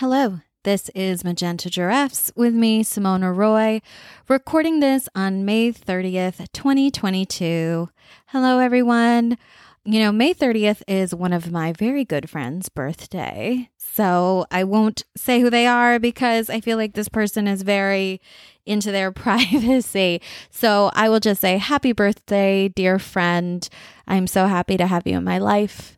Hello, 0.00 0.40
this 0.62 0.90
is 0.94 1.24
Magenta 1.24 1.70
Giraffes 1.70 2.30
with 2.36 2.52
me, 2.52 2.84
Simona 2.84 3.34
Roy, 3.34 3.80
recording 4.28 4.80
this 4.80 5.08
on 5.14 5.46
May 5.46 5.72
30th, 5.72 6.52
2022. 6.52 7.88
Hello, 8.26 8.58
everyone. 8.58 9.38
You 9.86 10.00
know, 10.00 10.12
May 10.12 10.34
30th 10.34 10.82
is 10.86 11.14
one 11.14 11.32
of 11.32 11.50
my 11.50 11.72
very 11.72 12.04
good 12.04 12.28
friends' 12.28 12.68
birthday. 12.68 13.70
So 13.78 14.44
I 14.50 14.64
won't 14.64 15.04
say 15.16 15.40
who 15.40 15.48
they 15.48 15.66
are 15.66 15.98
because 15.98 16.50
I 16.50 16.60
feel 16.60 16.76
like 16.76 16.92
this 16.92 17.08
person 17.08 17.48
is 17.48 17.62
very 17.62 18.20
into 18.66 18.92
their 18.92 19.10
privacy. 19.12 20.20
So 20.50 20.90
I 20.92 21.08
will 21.08 21.20
just 21.20 21.40
say, 21.40 21.56
Happy 21.56 21.92
birthday, 21.92 22.68
dear 22.68 22.98
friend. 22.98 23.66
I'm 24.06 24.26
so 24.26 24.44
happy 24.46 24.76
to 24.76 24.86
have 24.86 25.06
you 25.06 25.16
in 25.16 25.24
my 25.24 25.38
life. 25.38 25.95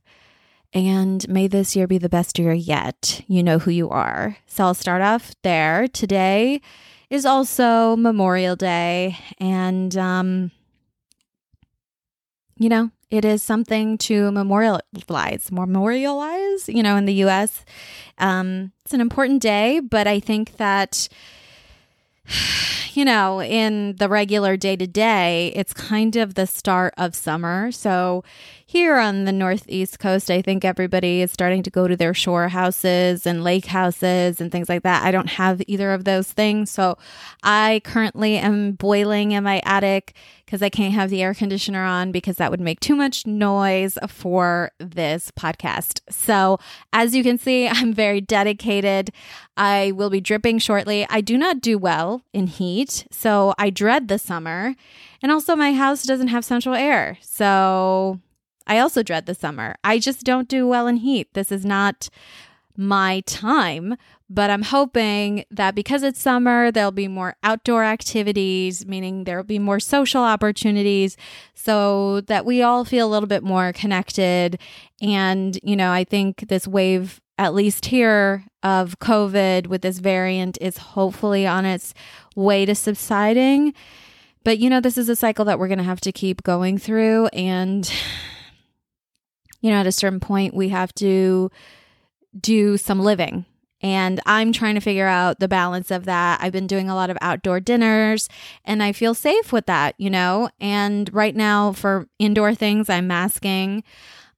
And 0.74 1.26
may 1.28 1.48
this 1.48 1.74
year 1.74 1.86
be 1.86 1.98
the 1.98 2.08
best 2.08 2.38
year 2.38 2.52
yet. 2.52 3.22
You 3.26 3.42
know 3.42 3.58
who 3.58 3.70
you 3.70 3.88
are. 3.88 4.36
So 4.46 4.64
I'll 4.64 4.74
start 4.74 5.00
off 5.00 5.34
there. 5.42 5.88
Today 5.88 6.60
is 7.10 7.24
also 7.24 7.96
Memorial 7.96 8.54
Day. 8.54 9.18
And, 9.38 9.96
um, 9.96 10.50
you 12.58 12.68
know, 12.68 12.90
it 13.10 13.24
is 13.24 13.42
something 13.42 13.96
to 13.98 14.30
memorialize, 14.30 15.50
memorialize, 15.50 16.68
you 16.68 16.82
know, 16.82 16.96
in 16.96 17.06
the 17.06 17.14
US. 17.24 17.64
Um, 18.18 18.72
it's 18.84 18.92
an 18.92 19.00
important 19.00 19.40
day, 19.40 19.80
but 19.80 20.06
I 20.06 20.20
think 20.20 20.58
that 20.58 21.08
you 22.92 23.04
know, 23.04 23.40
in 23.40 23.96
the 23.96 24.08
regular 24.08 24.56
day 24.56 24.76
to 24.76 24.86
day, 24.86 25.52
it's 25.54 25.72
kind 25.72 26.16
of 26.16 26.34
the 26.34 26.46
start 26.46 26.94
of 26.98 27.14
summer. 27.14 27.70
So, 27.72 28.24
here 28.66 28.98
on 28.98 29.24
the 29.24 29.32
Northeast 29.32 29.98
coast, 29.98 30.30
I 30.30 30.42
think 30.42 30.64
everybody 30.64 31.22
is 31.22 31.32
starting 31.32 31.62
to 31.62 31.70
go 31.70 31.88
to 31.88 31.96
their 31.96 32.12
shore 32.12 32.48
houses 32.48 33.26
and 33.26 33.42
lake 33.42 33.64
houses 33.66 34.40
and 34.40 34.52
things 34.52 34.68
like 34.68 34.82
that. 34.82 35.04
I 35.04 35.10
don't 35.10 35.30
have 35.30 35.62
either 35.66 35.92
of 35.92 36.04
those 36.04 36.30
things. 36.32 36.70
So, 36.70 36.98
I 37.42 37.80
currently 37.84 38.36
am 38.36 38.72
boiling 38.72 39.32
in 39.32 39.44
my 39.44 39.62
attic 39.64 40.14
because 40.48 40.62
I 40.62 40.70
can't 40.70 40.94
have 40.94 41.10
the 41.10 41.22
air 41.22 41.34
conditioner 41.34 41.84
on 41.84 42.10
because 42.10 42.36
that 42.36 42.50
would 42.50 42.60
make 42.60 42.80
too 42.80 42.96
much 42.96 43.26
noise 43.26 43.98
for 44.08 44.70
this 44.78 45.30
podcast. 45.38 46.00
So, 46.08 46.58
as 46.90 47.14
you 47.14 47.22
can 47.22 47.36
see, 47.36 47.68
I'm 47.68 47.92
very 47.92 48.22
dedicated. 48.22 49.10
I 49.58 49.92
will 49.92 50.08
be 50.08 50.22
dripping 50.22 50.58
shortly. 50.58 51.06
I 51.10 51.20
do 51.20 51.36
not 51.36 51.60
do 51.60 51.76
well 51.76 52.22
in 52.32 52.46
heat, 52.46 53.06
so 53.10 53.52
I 53.58 53.68
dread 53.68 54.08
the 54.08 54.18
summer. 54.18 54.74
And 55.20 55.30
also, 55.30 55.54
my 55.54 55.74
house 55.74 56.04
doesn't 56.04 56.28
have 56.28 56.46
central 56.46 56.74
air. 56.74 57.18
So, 57.20 58.18
I 58.66 58.78
also 58.78 59.02
dread 59.02 59.26
the 59.26 59.34
summer. 59.34 59.74
I 59.84 59.98
just 59.98 60.24
don't 60.24 60.48
do 60.48 60.66
well 60.66 60.86
in 60.86 60.96
heat. 60.96 61.28
This 61.34 61.52
is 61.52 61.66
not 61.66 62.08
my 62.78 63.20
time. 63.26 63.96
But 64.30 64.50
I'm 64.50 64.62
hoping 64.62 65.44
that 65.50 65.74
because 65.74 66.02
it's 66.02 66.20
summer, 66.20 66.70
there'll 66.70 66.92
be 66.92 67.08
more 67.08 67.34
outdoor 67.42 67.82
activities, 67.82 68.86
meaning 68.86 69.24
there'll 69.24 69.42
be 69.42 69.58
more 69.58 69.80
social 69.80 70.22
opportunities 70.22 71.16
so 71.54 72.20
that 72.22 72.46
we 72.46 72.62
all 72.62 72.84
feel 72.84 73.08
a 73.08 73.10
little 73.10 73.26
bit 73.26 73.42
more 73.42 73.72
connected. 73.72 74.60
And, 75.02 75.58
you 75.62 75.76
know, 75.76 75.90
I 75.90 76.04
think 76.04 76.48
this 76.48 76.68
wave, 76.68 77.20
at 77.36 77.52
least 77.52 77.86
here, 77.86 78.44
of 78.62 78.98
COVID 79.00 79.66
with 79.66 79.82
this 79.82 79.98
variant 79.98 80.58
is 80.60 80.78
hopefully 80.78 81.46
on 81.46 81.64
its 81.64 81.94
way 82.36 82.64
to 82.64 82.74
subsiding. 82.74 83.74
But, 84.44 84.58
you 84.58 84.70
know, 84.70 84.80
this 84.80 84.98
is 84.98 85.08
a 85.08 85.16
cycle 85.16 85.44
that 85.46 85.58
we're 85.58 85.68
going 85.68 85.78
to 85.78 85.84
have 85.84 86.00
to 86.02 86.12
keep 86.12 86.42
going 86.42 86.78
through. 86.78 87.26
And, 87.28 87.90
you 89.60 89.70
know, 89.70 89.78
at 89.78 89.86
a 89.86 89.92
certain 89.92 90.20
point, 90.20 90.54
we 90.54 90.68
have 90.68 90.94
to 90.96 91.50
do 92.40 92.76
some 92.76 93.00
living. 93.00 93.44
And 93.80 94.20
I'm 94.26 94.52
trying 94.52 94.74
to 94.74 94.80
figure 94.80 95.06
out 95.06 95.38
the 95.38 95.46
balance 95.46 95.90
of 95.90 96.04
that. 96.06 96.40
I've 96.42 96.52
been 96.52 96.66
doing 96.66 96.90
a 96.90 96.96
lot 96.96 97.10
of 97.10 97.18
outdoor 97.20 97.60
dinners 97.60 98.28
and 98.64 98.82
I 98.82 98.92
feel 98.92 99.14
safe 99.14 99.52
with 99.52 99.66
that, 99.66 99.94
you 99.98 100.10
know? 100.10 100.50
And 100.58 101.12
right 101.14 101.34
now, 101.34 101.72
for 101.72 102.08
indoor 102.18 102.54
things, 102.54 102.90
I'm 102.90 103.06
masking, 103.06 103.84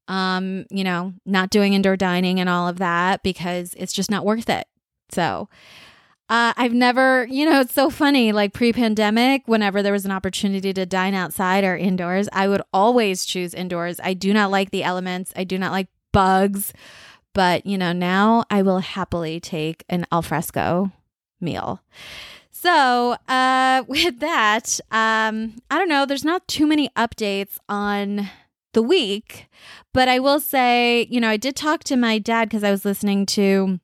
um, 0.08 0.66
you 0.70 0.84
know, 0.84 1.14
not 1.24 1.48
doing 1.48 1.72
indoor 1.72 1.96
dining 1.96 2.38
and 2.38 2.50
all 2.50 2.68
of 2.68 2.78
that 2.78 3.22
because 3.22 3.74
it's 3.78 3.94
just 3.94 4.10
not 4.10 4.26
worth 4.26 4.50
it. 4.50 4.66
So, 5.10 5.48
uh, 6.28 6.52
I've 6.56 6.72
never, 6.72 7.26
you 7.28 7.44
know, 7.44 7.60
it's 7.60 7.74
so 7.74 7.90
funny. 7.90 8.30
Like 8.30 8.52
pre 8.52 8.72
pandemic, 8.72 9.42
whenever 9.46 9.82
there 9.82 9.92
was 9.92 10.04
an 10.04 10.12
opportunity 10.12 10.72
to 10.72 10.86
dine 10.86 11.14
outside 11.14 11.64
or 11.64 11.76
indoors, 11.76 12.28
I 12.32 12.46
would 12.46 12.62
always 12.72 13.24
choose 13.24 13.52
indoors. 13.52 13.98
I 14.02 14.14
do 14.14 14.32
not 14.32 14.50
like 14.50 14.70
the 14.70 14.84
elements, 14.84 15.32
I 15.34 15.42
do 15.42 15.58
not 15.58 15.72
like 15.72 15.88
bugs. 16.12 16.72
But, 17.32 17.64
you 17.64 17.78
know, 17.78 17.92
now 17.92 18.44
I 18.50 18.62
will 18.62 18.80
happily 18.80 19.40
take 19.40 19.84
an 19.88 20.06
alfresco 20.12 20.90
meal. 21.40 21.80
So, 22.50 23.16
uh, 23.28 23.84
with 23.88 24.20
that, 24.20 24.80
um, 24.90 25.56
I 25.70 25.78
don't 25.78 25.88
know, 25.88 26.06
there's 26.06 26.24
not 26.24 26.46
too 26.48 26.66
many 26.66 26.88
updates 26.90 27.58
on 27.68 28.28
the 28.72 28.82
week, 28.82 29.48
but 29.92 30.08
I 30.08 30.18
will 30.18 30.40
say, 30.40 31.06
you 31.10 31.20
know, 31.20 31.28
I 31.28 31.36
did 31.36 31.56
talk 31.56 31.84
to 31.84 31.96
my 31.96 32.18
dad 32.18 32.48
because 32.48 32.62
I 32.62 32.70
was 32.70 32.84
listening 32.84 33.26
to 33.26 33.80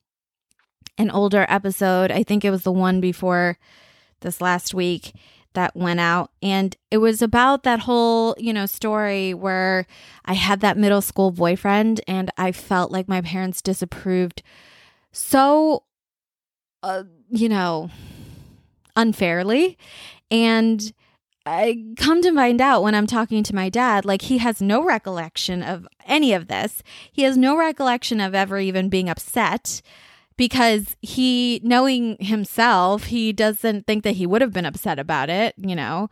an 0.99 1.11
older 1.11 1.47
episode. 1.49 2.11
I 2.11 2.23
think 2.23 2.45
it 2.45 2.51
was 2.51 2.63
the 2.63 2.73
one 2.73 3.01
before 3.01 3.59
this 4.21 4.41
last 4.41 4.75
week 4.75 5.13
that 5.57 5.77
went 5.77 6.01
out. 6.01 6.31
And 6.41 6.77
it 6.91 6.99
was 6.99 7.21
about 7.21 7.65
that 7.65 7.81
whole 7.81 8.35
you 8.39 8.53
know 8.53 8.67
story 8.67 9.35
where 9.35 9.87
i 10.25 10.35
had 10.35 10.61
that 10.61 10.79
middle 10.79 11.03
school 11.03 11.31
boyfriend 11.31 12.01
and 12.07 12.31
i 12.39 12.53
felt 12.53 12.93
like 12.93 13.09
my 13.09 13.21
parents 13.21 13.61
disapproved. 13.61 14.43
So 15.13 15.83
uh, 16.83 17.03
you 17.31 17.49
know 17.49 17.91
unfairly. 18.95 19.77
And 20.31 20.93
I 21.45 21.85
come 21.97 22.23
to 22.23 22.35
find 22.35 22.61
out 22.61 22.83
when 22.83 22.95
I'm 22.95 23.07
talking 23.07 23.45
to 23.45 23.55
my 23.55 23.69
dad, 23.69 24.05
like 24.05 24.23
he 24.23 24.39
has 24.39 24.61
no 24.61 24.83
recollection 24.83 25.63
of 25.63 25.87
any 26.05 26.33
of 26.33 26.49
this. 26.49 26.83
He 27.13 27.23
has 27.23 27.37
no 27.37 27.57
recollection 27.57 28.21
of 28.21 28.35
ever 28.35 28.59
even 28.59 28.89
being 28.89 29.09
upset 29.09 29.81
because 30.37 30.97
he 31.01 31.61
knowing 31.65 32.17
himself 32.21 33.05
he 33.05 33.33
doesn't 33.33 33.87
think 33.87 34.05
that 34.05 34.17
he 34.17 34.27
would 34.27 34.43
have 34.43 34.53
been 34.53 34.67
upset 34.67 34.99
about 34.99 35.31
it 35.31 35.55
you 35.57 35.77
know? 35.77 36.09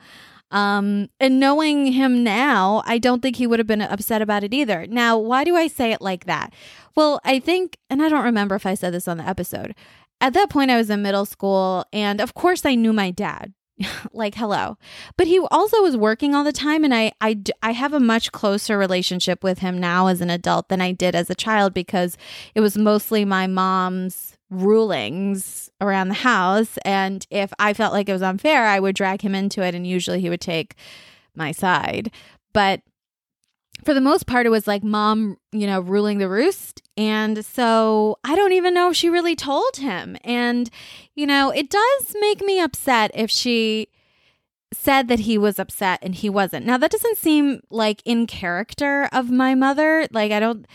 Um 0.50 1.08
and 1.20 1.40
knowing 1.40 1.86
him 1.92 2.22
now 2.22 2.82
i 2.86 2.98
don't 2.98 3.20
think 3.22 3.36
he 3.36 3.46
would 3.46 3.58
have 3.58 3.66
been 3.66 3.82
upset 3.82 4.22
about 4.22 4.44
it 4.44 4.54
either. 4.54 4.86
Now 4.88 5.18
why 5.18 5.44
do 5.44 5.56
i 5.56 5.66
say 5.68 5.92
it 5.92 6.00
like 6.02 6.26
that? 6.26 6.52
Well 6.94 7.20
i 7.24 7.38
think 7.38 7.78
and 7.90 8.02
i 8.02 8.08
don't 8.08 8.24
remember 8.24 8.54
if 8.54 8.66
i 8.66 8.74
said 8.74 8.92
this 8.94 9.08
on 9.08 9.18
the 9.18 9.26
episode 9.28 9.74
at 10.20 10.32
that 10.32 10.50
point 10.50 10.70
i 10.70 10.76
was 10.76 10.90
in 10.90 11.02
middle 11.02 11.26
school 11.26 11.84
and 11.92 12.20
of 12.20 12.34
course 12.34 12.64
i 12.64 12.74
knew 12.74 12.92
my 12.92 13.10
dad 13.10 13.52
like 14.12 14.34
hello. 14.34 14.78
But 15.16 15.26
he 15.26 15.40
also 15.50 15.82
was 15.82 15.96
working 15.96 16.34
all 16.34 16.44
the 16.44 16.52
time 16.52 16.84
and 16.84 16.94
I, 16.94 17.12
I 17.20 17.40
i 17.62 17.72
have 17.72 17.92
a 17.92 18.00
much 18.00 18.32
closer 18.32 18.78
relationship 18.78 19.42
with 19.42 19.58
him 19.58 19.78
now 19.78 20.06
as 20.06 20.20
an 20.20 20.30
adult 20.30 20.68
than 20.68 20.80
i 20.80 20.92
did 20.92 21.14
as 21.14 21.28
a 21.30 21.34
child 21.34 21.74
because 21.74 22.16
it 22.54 22.60
was 22.60 22.76
mostly 22.76 23.24
my 23.24 23.46
mom's 23.46 24.36
rulings 24.50 25.70
around 25.80 26.08
the 26.08 26.14
house 26.14 26.78
and 26.84 27.26
if 27.30 27.52
i 27.58 27.74
felt 27.74 27.92
like 27.92 28.08
it 28.08 28.12
was 28.12 28.22
unfair 28.22 28.66
i 28.66 28.78
would 28.78 28.94
drag 28.94 29.22
him 29.22 29.34
into 29.34 29.62
it 29.62 29.74
and 29.74 29.86
usually 29.86 30.20
he 30.20 30.30
would 30.30 30.40
take 30.40 30.76
my 31.36 31.52
side. 31.52 32.10
But 32.52 32.82
for 33.82 33.94
the 33.94 34.00
most 34.00 34.26
part, 34.26 34.46
it 34.46 34.50
was 34.50 34.66
like 34.66 34.84
mom, 34.84 35.36
you 35.52 35.66
know, 35.66 35.80
ruling 35.80 36.18
the 36.18 36.28
roost. 36.28 36.82
And 36.96 37.44
so 37.44 38.18
I 38.24 38.36
don't 38.36 38.52
even 38.52 38.74
know 38.74 38.90
if 38.90 38.96
she 38.96 39.08
really 39.08 39.34
told 39.34 39.76
him. 39.76 40.16
And, 40.22 40.70
you 41.14 41.26
know, 41.26 41.50
it 41.50 41.70
does 41.70 42.16
make 42.20 42.40
me 42.40 42.60
upset 42.60 43.10
if 43.14 43.30
she 43.30 43.88
said 44.72 45.08
that 45.08 45.20
he 45.20 45.38
was 45.38 45.58
upset 45.58 45.98
and 46.02 46.14
he 46.14 46.28
wasn't. 46.28 46.66
Now, 46.66 46.78
that 46.78 46.90
doesn't 46.90 47.18
seem 47.18 47.60
like 47.70 48.02
in 48.04 48.26
character 48.26 49.08
of 49.12 49.30
my 49.30 49.54
mother. 49.54 50.06
Like, 50.10 50.32
I 50.32 50.40
don't 50.40 50.66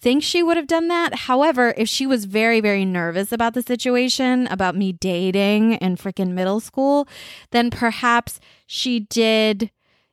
think 0.00 0.22
she 0.22 0.42
would 0.42 0.56
have 0.56 0.66
done 0.66 0.88
that. 0.88 1.14
However, 1.14 1.72
if 1.76 1.88
she 1.88 2.06
was 2.06 2.26
very, 2.26 2.60
very 2.60 2.84
nervous 2.84 3.32
about 3.32 3.54
the 3.54 3.62
situation, 3.62 4.46
about 4.48 4.76
me 4.76 4.92
dating 4.92 5.74
in 5.74 5.96
freaking 5.96 6.32
middle 6.32 6.60
school, 6.60 7.08
then 7.52 7.70
perhaps 7.70 8.38
she 8.66 9.00
did, 9.00 9.70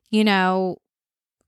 you 0.10 0.24
know, 0.24 0.78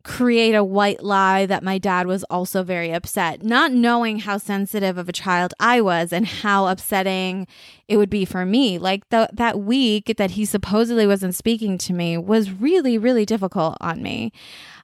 create 0.03 0.53
a 0.53 0.63
white 0.63 1.01
lie 1.01 1.45
that 1.45 1.63
my 1.63 1.77
dad 1.77 2.07
was 2.07 2.23
also 2.25 2.61
very 2.61 2.91
upset, 2.91 3.41
not 3.41 3.71
knowing 3.71 4.19
how 4.19 4.37
sensitive 4.37 4.97
of 4.97 5.07
a 5.07 5.13
child 5.13 5.53
I 5.59 5.79
was 5.79 6.11
and 6.11 6.27
how 6.27 6.67
upsetting 6.67 7.47
it 7.87 7.97
would 7.97 8.09
be 8.09 8.25
for 8.25 8.45
me. 8.45 8.77
Like 8.77 9.07
the, 9.09 9.29
that 9.33 9.59
week 9.59 10.13
that 10.17 10.31
he 10.31 10.43
supposedly 10.43 11.07
wasn't 11.07 11.35
speaking 11.35 11.77
to 11.79 11.93
me 11.93 12.17
was 12.17 12.51
really, 12.51 12.97
really 12.97 13.25
difficult 13.25 13.77
on 13.79 14.03
me. 14.03 14.33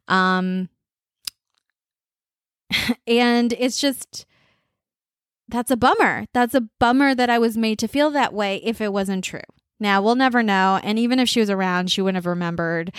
Um, 0.07 0.69
and 3.07 3.53
it's 3.53 3.79
just, 3.79 4.25
that's 5.49 5.71
a 5.71 5.77
bummer. 5.77 6.27
That's 6.33 6.55
a 6.55 6.69
bummer 6.79 7.13
that 7.13 7.29
I 7.29 7.39
was 7.39 7.57
made 7.57 7.79
to 7.79 7.87
feel 7.87 8.09
that 8.11 8.33
way 8.33 8.61
if 8.63 8.79
it 8.79 8.93
wasn't 8.93 9.25
true. 9.25 9.41
Now, 9.81 10.01
we'll 10.01 10.15
never 10.15 10.43
know. 10.43 10.79
And 10.83 10.99
even 10.99 11.19
if 11.19 11.29
she 11.29 11.39
was 11.39 11.49
around, 11.49 11.89
she 11.89 12.01
wouldn't 12.01 12.17
have 12.17 12.25
remembered 12.25 12.93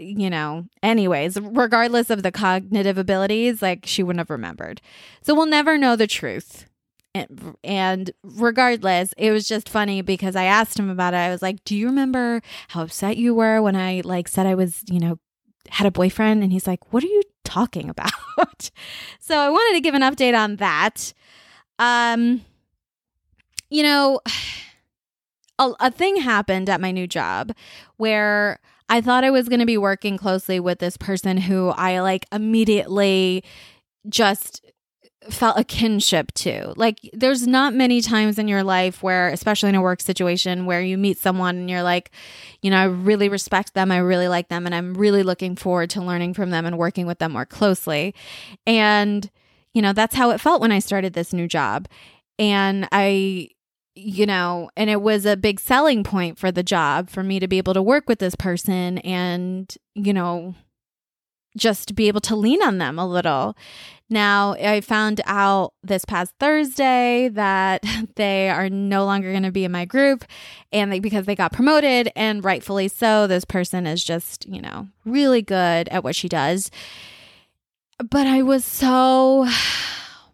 you 0.00 0.30
know, 0.30 0.66
anyways, 0.82 1.38
regardless 1.40 2.10
of 2.10 2.22
the 2.22 2.32
cognitive 2.32 2.98
abilities, 2.98 3.62
like 3.62 3.84
she 3.86 4.02
wouldn't 4.02 4.20
have 4.20 4.30
remembered. 4.30 4.80
So 5.22 5.34
we'll 5.34 5.46
never 5.46 5.76
know 5.76 5.96
the 5.96 6.06
truth. 6.06 6.66
And, 7.14 7.56
and 7.64 8.10
regardless, 8.22 9.12
it 9.16 9.30
was 9.32 9.46
just 9.46 9.68
funny 9.68 10.00
because 10.00 10.36
I 10.36 10.44
asked 10.44 10.78
him 10.78 10.88
about 10.88 11.12
it. 11.12 11.18
I 11.18 11.30
was 11.30 11.42
like, 11.42 11.64
"Do 11.64 11.76
you 11.76 11.86
remember 11.86 12.40
how 12.68 12.82
upset 12.82 13.16
you 13.16 13.34
were 13.34 13.60
when 13.60 13.76
I 13.76 14.02
like 14.04 14.28
said 14.28 14.46
I 14.46 14.54
was, 14.54 14.82
you 14.88 15.00
know, 15.00 15.18
had 15.68 15.86
a 15.86 15.90
boyfriend?" 15.90 16.42
And 16.42 16.52
he's 16.52 16.66
like, 16.68 16.92
"What 16.92 17.02
are 17.02 17.08
you 17.08 17.22
talking 17.44 17.90
about?" 17.90 18.70
so 19.18 19.36
I 19.36 19.50
wanted 19.50 19.76
to 19.76 19.80
give 19.80 19.94
an 19.94 20.02
update 20.02 20.38
on 20.38 20.56
that. 20.56 21.12
Um, 21.80 22.44
you 23.70 23.82
know, 23.82 24.20
a, 25.58 25.72
a 25.80 25.90
thing 25.90 26.16
happened 26.16 26.70
at 26.70 26.80
my 26.80 26.92
new 26.92 27.08
job 27.08 27.52
where 27.96 28.60
I 28.90 29.00
thought 29.00 29.24
I 29.24 29.30
was 29.30 29.48
going 29.48 29.60
to 29.60 29.66
be 29.66 29.78
working 29.78 30.18
closely 30.18 30.60
with 30.60 30.80
this 30.80 30.96
person 30.96 31.36
who 31.36 31.68
I 31.68 32.00
like 32.00 32.26
immediately 32.32 33.44
just 34.08 34.66
felt 35.28 35.58
a 35.58 35.64
kinship 35.64 36.32
to. 36.32 36.72
Like, 36.76 36.98
there's 37.12 37.46
not 37.46 37.74
many 37.74 38.00
times 38.00 38.38
in 38.38 38.48
your 38.48 38.64
life 38.64 39.02
where, 39.02 39.28
especially 39.28 39.68
in 39.68 39.74
a 39.74 39.82
work 39.82 40.00
situation, 40.00 40.66
where 40.66 40.80
you 40.80 40.98
meet 40.98 41.18
someone 41.18 41.56
and 41.56 41.70
you're 41.70 41.82
like, 41.82 42.10
you 42.62 42.70
know, 42.70 42.78
I 42.78 42.84
really 42.84 43.28
respect 43.28 43.74
them, 43.74 43.92
I 43.92 43.98
really 43.98 44.28
like 44.28 44.48
them, 44.48 44.66
and 44.66 44.74
I'm 44.74 44.94
really 44.94 45.22
looking 45.22 45.56
forward 45.56 45.90
to 45.90 46.02
learning 46.02 46.34
from 46.34 46.50
them 46.50 46.66
and 46.66 46.78
working 46.78 47.06
with 47.06 47.18
them 47.18 47.32
more 47.32 47.46
closely. 47.46 48.14
And, 48.66 49.30
you 49.72 49.82
know, 49.82 49.92
that's 49.92 50.14
how 50.14 50.30
it 50.30 50.40
felt 50.40 50.60
when 50.60 50.72
I 50.72 50.78
started 50.78 51.12
this 51.12 51.32
new 51.32 51.46
job. 51.46 51.86
And 52.38 52.88
I, 52.90 53.50
you 54.00 54.26
know, 54.26 54.70
and 54.76 54.88
it 54.88 55.02
was 55.02 55.26
a 55.26 55.36
big 55.36 55.60
selling 55.60 56.02
point 56.02 56.38
for 56.38 56.50
the 56.50 56.62
job 56.62 57.10
for 57.10 57.22
me 57.22 57.38
to 57.38 57.48
be 57.48 57.58
able 57.58 57.74
to 57.74 57.82
work 57.82 58.08
with 58.08 58.18
this 58.18 58.34
person 58.34 58.98
and, 58.98 59.76
you 59.94 60.12
know, 60.12 60.54
just 61.56 61.94
be 61.94 62.08
able 62.08 62.20
to 62.20 62.36
lean 62.36 62.62
on 62.62 62.78
them 62.78 62.98
a 62.98 63.06
little. 63.06 63.56
Now, 64.08 64.54
I 64.54 64.80
found 64.80 65.20
out 65.24 65.72
this 65.82 66.04
past 66.04 66.34
Thursday 66.40 67.28
that 67.28 67.84
they 68.16 68.48
are 68.48 68.68
no 68.68 69.04
longer 69.04 69.30
going 69.30 69.44
to 69.44 69.52
be 69.52 69.64
in 69.64 69.72
my 69.72 69.84
group 69.84 70.24
and 70.72 70.92
they, 70.92 71.00
because 71.00 71.26
they 71.26 71.36
got 71.36 71.52
promoted 71.52 72.10
and 72.16 72.44
rightfully 72.44 72.88
so, 72.88 73.26
this 73.26 73.44
person 73.44 73.86
is 73.86 74.02
just, 74.02 74.46
you 74.46 74.60
know, 74.60 74.88
really 75.04 75.42
good 75.42 75.88
at 75.88 76.02
what 76.02 76.16
she 76.16 76.28
does. 76.28 76.70
But 77.98 78.26
I 78.26 78.42
was 78.42 78.64
so 78.64 79.46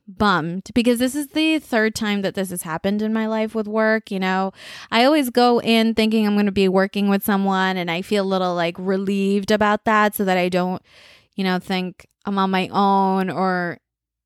bummed 0.08 0.70
because 0.74 0.98
this 0.98 1.14
is 1.14 1.28
the 1.28 1.58
third 1.58 1.94
time 1.94 2.22
that 2.22 2.34
this 2.34 2.50
has 2.50 2.62
happened 2.62 3.02
in 3.02 3.12
my 3.12 3.26
life 3.26 3.54
with 3.54 3.66
work. 3.66 4.10
You 4.10 4.20
know, 4.20 4.52
I 4.90 5.04
always 5.04 5.30
go 5.30 5.60
in 5.60 5.94
thinking 5.94 6.26
I'm 6.26 6.34
going 6.34 6.46
to 6.46 6.52
be 6.52 6.68
working 6.68 7.08
with 7.08 7.24
someone 7.24 7.76
and 7.76 7.90
I 7.90 8.02
feel 8.02 8.24
a 8.24 8.26
little 8.26 8.54
like 8.54 8.76
relieved 8.78 9.50
about 9.50 9.84
that 9.84 10.14
so 10.14 10.24
that 10.24 10.38
I 10.38 10.48
don't, 10.48 10.82
you 11.34 11.44
know, 11.44 11.58
think 11.58 12.06
I'm 12.24 12.38
on 12.38 12.50
my 12.50 12.68
own 12.68 13.30
or, 13.30 13.78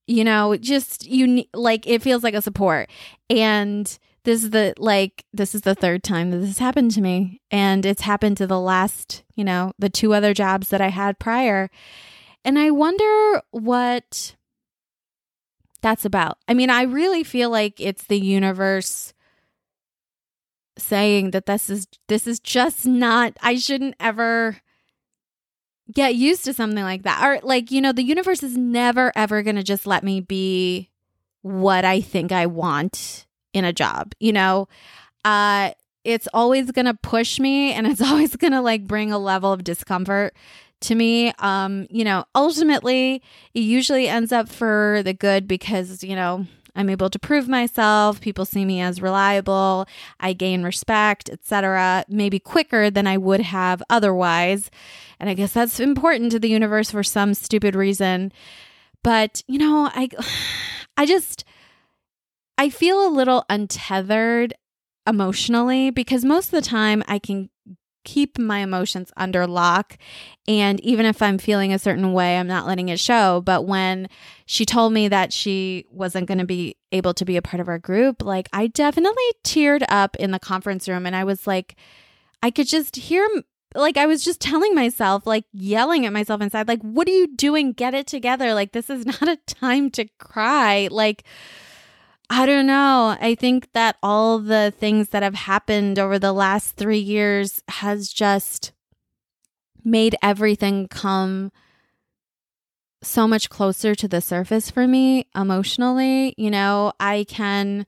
you 0.07 0.25
know, 0.25 0.57
just 0.57 1.07
you 1.07 1.45
like 1.55 1.87
it 1.87 2.03
feels 2.03 2.23
like 2.23 2.35
a 2.35 2.43
support. 2.43 2.91
And 3.29 3.87
this 4.25 4.45
is 4.45 4.51
the 4.51 4.75
like 4.77 5.25
this 5.33 5.55
is 5.55 5.63
the 5.63 5.75
third 5.75 6.03
time 6.03 6.31
that 6.31 6.39
this 6.39 6.49
has 6.49 6.59
happened 6.59 6.91
to 6.93 7.01
me 7.01 7.41
and 7.51 7.87
it's 7.87 8.03
happened 8.03 8.37
to 8.39 8.47
the 8.47 8.61
last, 8.61 9.23
you 9.35 9.45
know, 9.45 9.73
the 9.79 9.89
two 9.89 10.13
other 10.13 10.35
jobs 10.35 10.69
that 10.69 10.81
I 10.81 10.89
had 10.89 11.19
prior. 11.19 11.71
And 12.45 12.59
I 12.59 12.71
wonder 12.71 13.43
what 13.51 14.37
that's 15.81 16.05
about. 16.05 16.39
I 16.49 16.55
mean, 16.55 16.71
I 16.71 16.83
really 16.83 17.25
feel 17.25 17.51
like 17.51 17.81
it's 17.81 18.05
the 18.05 18.19
universe 18.19 19.13
saying 20.79 21.33
that 21.33 21.47
this 21.47 21.69
is 21.69 21.87
this 22.09 22.27
is 22.27 22.41
just 22.41 22.87
not 22.87 23.35
I 23.43 23.57
shouldn't 23.57 23.95
ever 24.01 24.57
get 25.93 26.15
used 26.15 26.45
to 26.45 26.55
something 26.55 26.83
like 26.83 27.03
that. 27.03 27.23
Or 27.25 27.41
like, 27.43 27.71
you 27.71 27.81
know, 27.81 27.93
the 27.93 28.03
universe 28.03 28.43
is 28.43 28.57
never 28.57 29.13
ever 29.15 29.43
going 29.43 29.57
to 29.57 29.63
just 29.63 29.87
let 29.87 30.05
me 30.05 30.21
be 30.21 30.91
what 31.43 31.85
I 31.85 32.01
think 32.01 32.33
I 32.33 32.47
want 32.47 33.27
in 33.53 33.65
a 33.65 33.73
job, 33.73 34.15
you 34.21 34.33
know? 34.33 34.69
Uh 35.25 35.73
it's 36.03 36.29
always 36.33 36.71
going 36.71 36.87
to 36.87 36.95
push 36.95 37.39
me 37.39 37.73
and 37.73 37.87
it's 37.87 38.01
always 38.11 38.35
going 38.37 38.53
to 38.53 38.61
like 38.63 38.87
bring 38.87 39.13
a 39.13 39.19
level 39.19 39.53
of 39.53 39.65
discomfort 39.65 40.35
to 40.81 40.95
me 40.95 41.33
um 41.39 41.87
you 41.91 42.05
know 42.05 42.25
ultimately 42.35 43.23
it 43.55 43.61
usually 43.61 44.09
ends 44.09 44.33
up 44.33 44.49
for 44.49 45.03
the 45.05 45.13
good 45.13 45.47
because 45.47 46.03
you 46.03 46.17
know 46.17 46.47
i'm 46.75 46.89
able 46.89 47.11
to 47.11 47.19
prove 47.19 47.49
myself 47.49 48.21
people 48.21 48.45
see 48.45 48.65
me 48.65 48.81
as 48.81 49.03
reliable 49.03 49.87
i 50.21 50.33
gain 50.33 50.63
respect 50.63 51.29
etc 51.29 52.05
maybe 52.09 52.39
quicker 52.39 52.91
than 52.91 53.07
i 53.07 53.17
would 53.17 53.41
have 53.41 53.83
otherwise. 53.91 54.71
And 55.19 55.29
i 55.29 55.35
guess 55.35 55.53
that's 55.53 55.81
important 55.81 56.33
to 56.33 56.39
the 56.39 56.49
universe 56.49 56.91
for 56.91 57.03
some 57.03 57.35
stupid 57.35 57.75
reason. 57.75 58.33
But 59.03 59.43
you 59.47 59.59
know 59.59 59.91
i 59.95 60.09
i 60.97 61.07
just 61.07 61.45
i 62.57 62.71
feel 62.71 63.07
a 63.07 63.11
little 63.13 63.45
untethered 63.51 64.55
emotionally 65.07 65.91
because 65.91 66.25
most 66.25 66.47
of 66.47 66.51
the 66.53 66.69
time 66.69 67.03
I 67.09 67.19
can 67.19 67.51
keep 68.05 68.39
my 68.39 68.61
emotions 68.61 69.13
under 69.17 69.47
lock. 69.47 69.99
And 70.49 70.81
even 70.81 71.07
if 71.07 71.23
I'm 71.23 71.39
feeling 71.39 71.73
a 71.73 71.79
certain 71.79 72.13
way, 72.13 72.39
I'm 72.39 72.47
not 72.47 72.67
letting 72.67 72.89
it 72.89 73.01
show. 73.01 73.41
But 73.41 73.67
when 73.67 74.09
she 74.47 74.65
told 74.65 74.93
me 74.93 75.09
that 75.09 75.33
she 75.33 75.87
wasn't 75.91 76.27
going 76.27 76.39
to 76.39 76.47
be 76.47 76.77
able 76.93 77.15
to 77.15 77.25
be 77.25 77.37
a 77.37 77.43
part 77.43 77.61
of 77.61 77.69
our 77.69 77.79
group, 77.79 78.23
like 78.23 78.49
I 78.53 78.67
definitely 78.67 79.23
teared 79.45 79.85
up 79.89 80.17
in 80.17 80.31
the 80.31 80.39
conference 80.39 80.89
room 80.89 81.07
and 81.07 81.15
I 81.15 81.25
was 81.25 81.47
like, 81.47 81.77
I 82.43 82.51
could 82.51 82.67
just 82.67 82.97
hear 82.97 83.29
like 83.75 83.97
I 83.97 84.07
was 84.07 84.25
just 84.25 84.41
telling 84.41 84.75
myself, 84.75 85.27
like 85.27 85.45
yelling 85.53 86.07
at 86.07 86.13
myself 86.13 86.41
inside, 86.41 86.69
like, 86.69 86.83
what 86.83 87.07
are 87.09 87.13
you 87.13 87.29
doing? 87.37 87.73
Get 87.73 87.95
it 87.95 88.07
together. 88.07 88.55
Like, 88.55 88.73
this 88.73 88.91
is 88.91 89.07
not 89.21 89.23
a 89.23 89.37
time 89.47 89.91
to 89.93 90.07
cry. 90.19 90.89
Like, 90.91 91.25
I 92.33 92.47
don't 92.47 92.67
know. 92.67 93.17
I 93.21 93.35
think 93.35 93.73
that 93.73 93.97
all 94.05 94.39
the 94.39 94.73
things 94.79 95.09
that 95.09 95.25
have 95.25 95.35
happened 95.35 95.99
over 95.99 96.17
the 96.17 96.33
last 96.33 96.77
three 96.77 97.01
years 97.01 97.61
has 97.67 98.09
just 98.09 98.71
made 99.85 100.15
everything 100.23 100.87
come 100.87 101.51
so 103.03 103.27
much 103.27 103.51
closer 103.51 103.97
to 103.97 104.07
the 104.07 104.21
surface 104.21 104.71
for 104.71 104.87
me 104.87 105.27
emotionally. 105.35 106.35
You 106.37 106.53
know, 106.53 106.93
I 107.01 107.25
can 107.29 107.85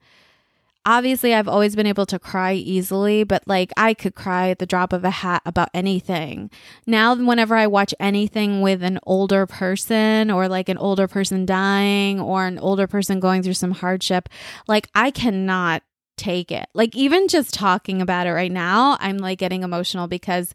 obviously 0.85 1.33
I've 1.33 1.47
always 1.47 1.75
been 1.75 1.87
able 1.87 2.05
to 2.07 2.19
cry 2.19 2.53
easily, 2.53 3.23
but 3.23 3.47
like 3.47 3.71
I 3.77 3.93
could 3.93 4.15
cry 4.15 4.49
at 4.49 4.59
the 4.59 4.65
drop 4.65 4.93
of 4.93 5.03
a 5.03 5.09
hat 5.09 5.41
about 5.45 5.69
anything. 5.73 6.49
Now, 6.85 7.15
whenever 7.15 7.55
I 7.55 7.67
watch 7.67 7.93
anything 7.99 8.61
with 8.61 8.83
an 8.83 8.99
older 9.03 9.45
person 9.45 10.29
or 10.29 10.47
like 10.47 10.69
an 10.69 10.77
older 10.77 11.07
person 11.07 11.45
dying 11.45 12.19
or 12.19 12.45
an 12.45 12.59
older 12.59 12.87
person 12.87 13.19
going 13.19 13.43
through 13.43 13.53
some 13.53 13.71
hardship, 13.71 14.29
like 14.67 14.89
I 14.93 15.11
cannot 15.11 15.83
take 16.17 16.51
it. 16.51 16.67
Like 16.73 16.95
even 16.95 17.27
just 17.27 17.53
talking 17.53 18.01
about 18.01 18.27
it 18.27 18.31
right 18.31 18.51
now, 18.51 18.97
I'm 18.99 19.17
like 19.17 19.39
getting 19.39 19.63
emotional 19.63 20.07
because 20.07 20.53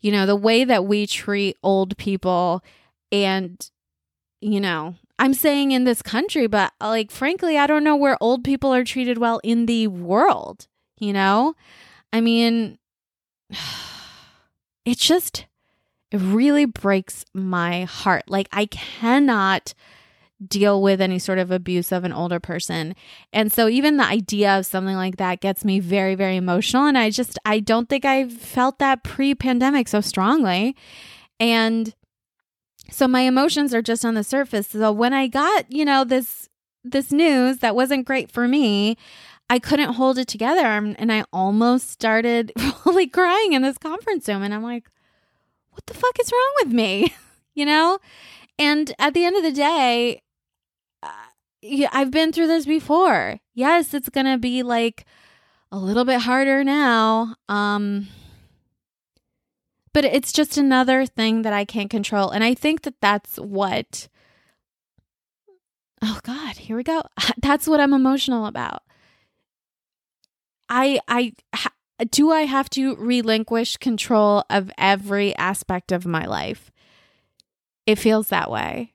you 0.00 0.10
know, 0.10 0.26
the 0.26 0.34
way 0.34 0.64
that 0.64 0.84
we 0.84 1.06
treat 1.06 1.56
old 1.62 1.96
people 1.96 2.62
and 3.12 3.70
you 4.40 4.60
know, 4.60 4.96
I'm 5.18 5.34
saying 5.34 5.72
in 5.72 5.84
this 5.84 6.02
country, 6.02 6.46
but 6.46 6.72
like, 6.80 7.10
frankly, 7.10 7.58
I 7.58 7.66
don't 7.66 7.84
know 7.84 7.96
where 7.96 8.16
old 8.20 8.44
people 8.44 8.74
are 8.74 8.84
treated 8.84 9.18
well 9.18 9.40
in 9.44 9.66
the 9.66 9.88
world, 9.88 10.66
you 10.98 11.12
know? 11.12 11.54
I 12.12 12.20
mean, 12.20 12.78
it 14.84 14.98
just, 14.98 15.46
it 16.10 16.18
really 16.18 16.64
breaks 16.64 17.24
my 17.32 17.84
heart. 17.84 18.24
Like, 18.26 18.48
I 18.52 18.66
cannot 18.66 19.74
deal 20.48 20.82
with 20.82 21.00
any 21.00 21.18
sort 21.18 21.38
of 21.38 21.50
abuse 21.50 21.92
of 21.92 22.04
an 22.04 22.12
older 22.12 22.40
person. 22.40 22.94
And 23.32 23.52
so 23.52 23.68
even 23.68 23.96
the 23.96 24.04
idea 24.04 24.58
of 24.58 24.66
something 24.66 24.96
like 24.96 25.16
that 25.16 25.40
gets 25.40 25.64
me 25.64 25.80
very 25.80 26.14
very 26.14 26.36
emotional 26.36 26.86
and 26.86 26.98
I 26.98 27.10
just 27.10 27.38
I 27.44 27.60
don't 27.60 27.88
think 27.88 28.04
I 28.04 28.28
felt 28.28 28.78
that 28.78 29.04
pre-pandemic 29.04 29.88
so 29.88 30.00
strongly. 30.00 30.76
And 31.38 31.94
so 32.92 33.08
my 33.08 33.22
emotions 33.22 33.72
are 33.74 33.82
just 33.82 34.04
on 34.04 34.14
the 34.14 34.24
surface. 34.24 34.68
So 34.68 34.92
when 34.92 35.12
I 35.12 35.26
got, 35.26 35.70
you 35.70 35.84
know, 35.84 36.04
this 36.04 36.48
this 36.84 37.12
news 37.12 37.58
that 37.58 37.76
wasn't 37.76 38.06
great 38.06 38.30
for 38.30 38.48
me, 38.48 38.96
I 39.48 39.58
couldn't 39.58 39.94
hold 39.94 40.18
it 40.18 40.28
together 40.28 40.66
and 40.66 41.12
I 41.12 41.24
almost 41.32 41.90
started 41.90 42.52
really 42.86 43.06
crying 43.06 43.52
in 43.52 43.62
this 43.62 43.78
conference 43.78 44.28
room 44.28 44.42
and 44.42 44.52
I'm 44.52 44.62
like, 44.62 44.88
what 45.70 45.86
the 45.86 45.94
fuck 45.94 46.18
is 46.20 46.32
wrong 46.32 46.52
with 46.64 46.72
me? 46.72 47.14
you 47.54 47.64
know? 47.64 47.98
And 48.58 48.92
at 48.98 49.14
the 49.14 49.24
end 49.24 49.36
of 49.36 49.42
the 49.42 49.52
day, 49.52 50.22
uh, 51.02 51.86
I've 51.92 52.10
been 52.10 52.32
through 52.32 52.48
this 52.48 52.66
before. 52.66 53.38
Yes, 53.54 53.94
it's 53.94 54.08
going 54.08 54.26
to 54.26 54.38
be 54.38 54.62
like 54.62 55.06
a 55.70 55.78
little 55.78 56.04
bit 56.04 56.20
harder 56.20 56.64
now. 56.64 57.36
Um 57.48 58.08
but 59.92 60.04
it's 60.04 60.32
just 60.32 60.56
another 60.56 61.06
thing 61.06 61.42
that 61.42 61.52
I 61.52 61.64
can't 61.64 61.90
control. 61.90 62.30
And 62.30 62.42
I 62.42 62.54
think 62.54 62.82
that 62.82 63.00
that's 63.00 63.36
what, 63.36 64.08
oh 66.02 66.18
God, 66.22 66.56
here 66.56 66.76
we 66.76 66.82
go. 66.82 67.02
That's 67.42 67.66
what 67.66 67.80
I'm 67.80 67.92
emotional 67.92 68.46
about. 68.46 68.82
I, 70.68 71.00
I, 71.06 71.32
do 72.10 72.30
I 72.32 72.42
have 72.42 72.70
to 72.70 72.96
relinquish 72.96 73.76
control 73.76 74.44
of 74.48 74.70
every 74.78 75.36
aspect 75.36 75.92
of 75.92 76.06
my 76.06 76.24
life? 76.24 76.70
It 77.86 77.98
feels 77.98 78.28
that 78.28 78.50
way. 78.50 78.91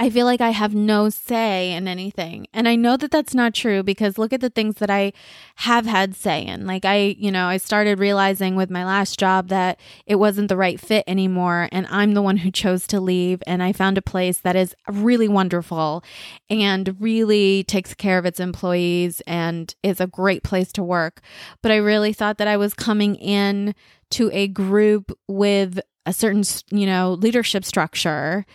I 0.00 0.10
feel 0.10 0.26
like 0.26 0.40
I 0.40 0.50
have 0.50 0.76
no 0.76 1.08
say 1.08 1.72
in 1.72 1.88
anything. 1.88 2.46
And 2.54 2.68
I 2.68 2.76
know 2.76 2.96
that 2.96 3.10
that's 3.10 3.34
not 3.34 3.52
true 3.52 3.82
because 3.82 4.16
look 4.16 4.32
at 4.32 4.40
the 4.40 4.50
things 4.50 4.76
that 4.76 4.90
I 4.90 5.12
have 5.56 5.86
had 5.86 6.14
say 6.14 6.46
in. 6.46 6.66
Like, 6.66 6.84
I, 6.84 7.16
you 7.18 7.32
know, 7.32 7.46
I 7.46 7.56
started 7.56 7.98
realizing 7.98 8.54
with 8.54 8.70
my 8.70 8.84
last 8.84 9.18
job 9.18 9.48
that 9.48 9.80
it 10.06 10.14
wasn't 10.14 10.50
the 10.50 10.56
right 10.56 10.78
fit 10.78 11.02
anymore. 11.08 11.68
And 11.72 11.86
I'm 11.90 12.14
the 12.14 12.22
one 12.22 12.36
who 12.36 12.52
chose 12.52 12.86
to 12.88 13.00
leave. 13.00 13.42
And 13.44 13.60
I 13.60 13.72
found 13.72 13.98
a 13.98 14.02
place 14.02 14.38
that 14.38 14.54
is 14.54 14.72
really 14.88 15.26
wonderful 15.26 16.04
and 16.48 16.96
really 17.00 17.64
takes 17.64 17.92
care 17.92 18.18
of 18.18 18.26
its 18.26 18.38
employees 18.38 19.20
and 19.26 19.74
is 19.82 20.00
a 20.00 20.06
great 20.06 20.44
place 20.44 20.70
to 20.74 20.82
work. 20.84 21.22
But 21.60 21.72
I 21.72 21.76
really 21.76 22.12
thought 22.12 22.38
that 22.38 22.48
I 22.48 22.56
was 22.56 22.72
coming 22.72 23.16
in 23.16 23.74
to 24.10 24.30
a 24.32 24.46
group 24.46 25.10
with 25.26 25.80
a 26.06 26.12
certain, 26.12 26.44
you 26.70 26.86
know, 26.86 27.14
leadership 27.14 27.64
structure 27.64 28.46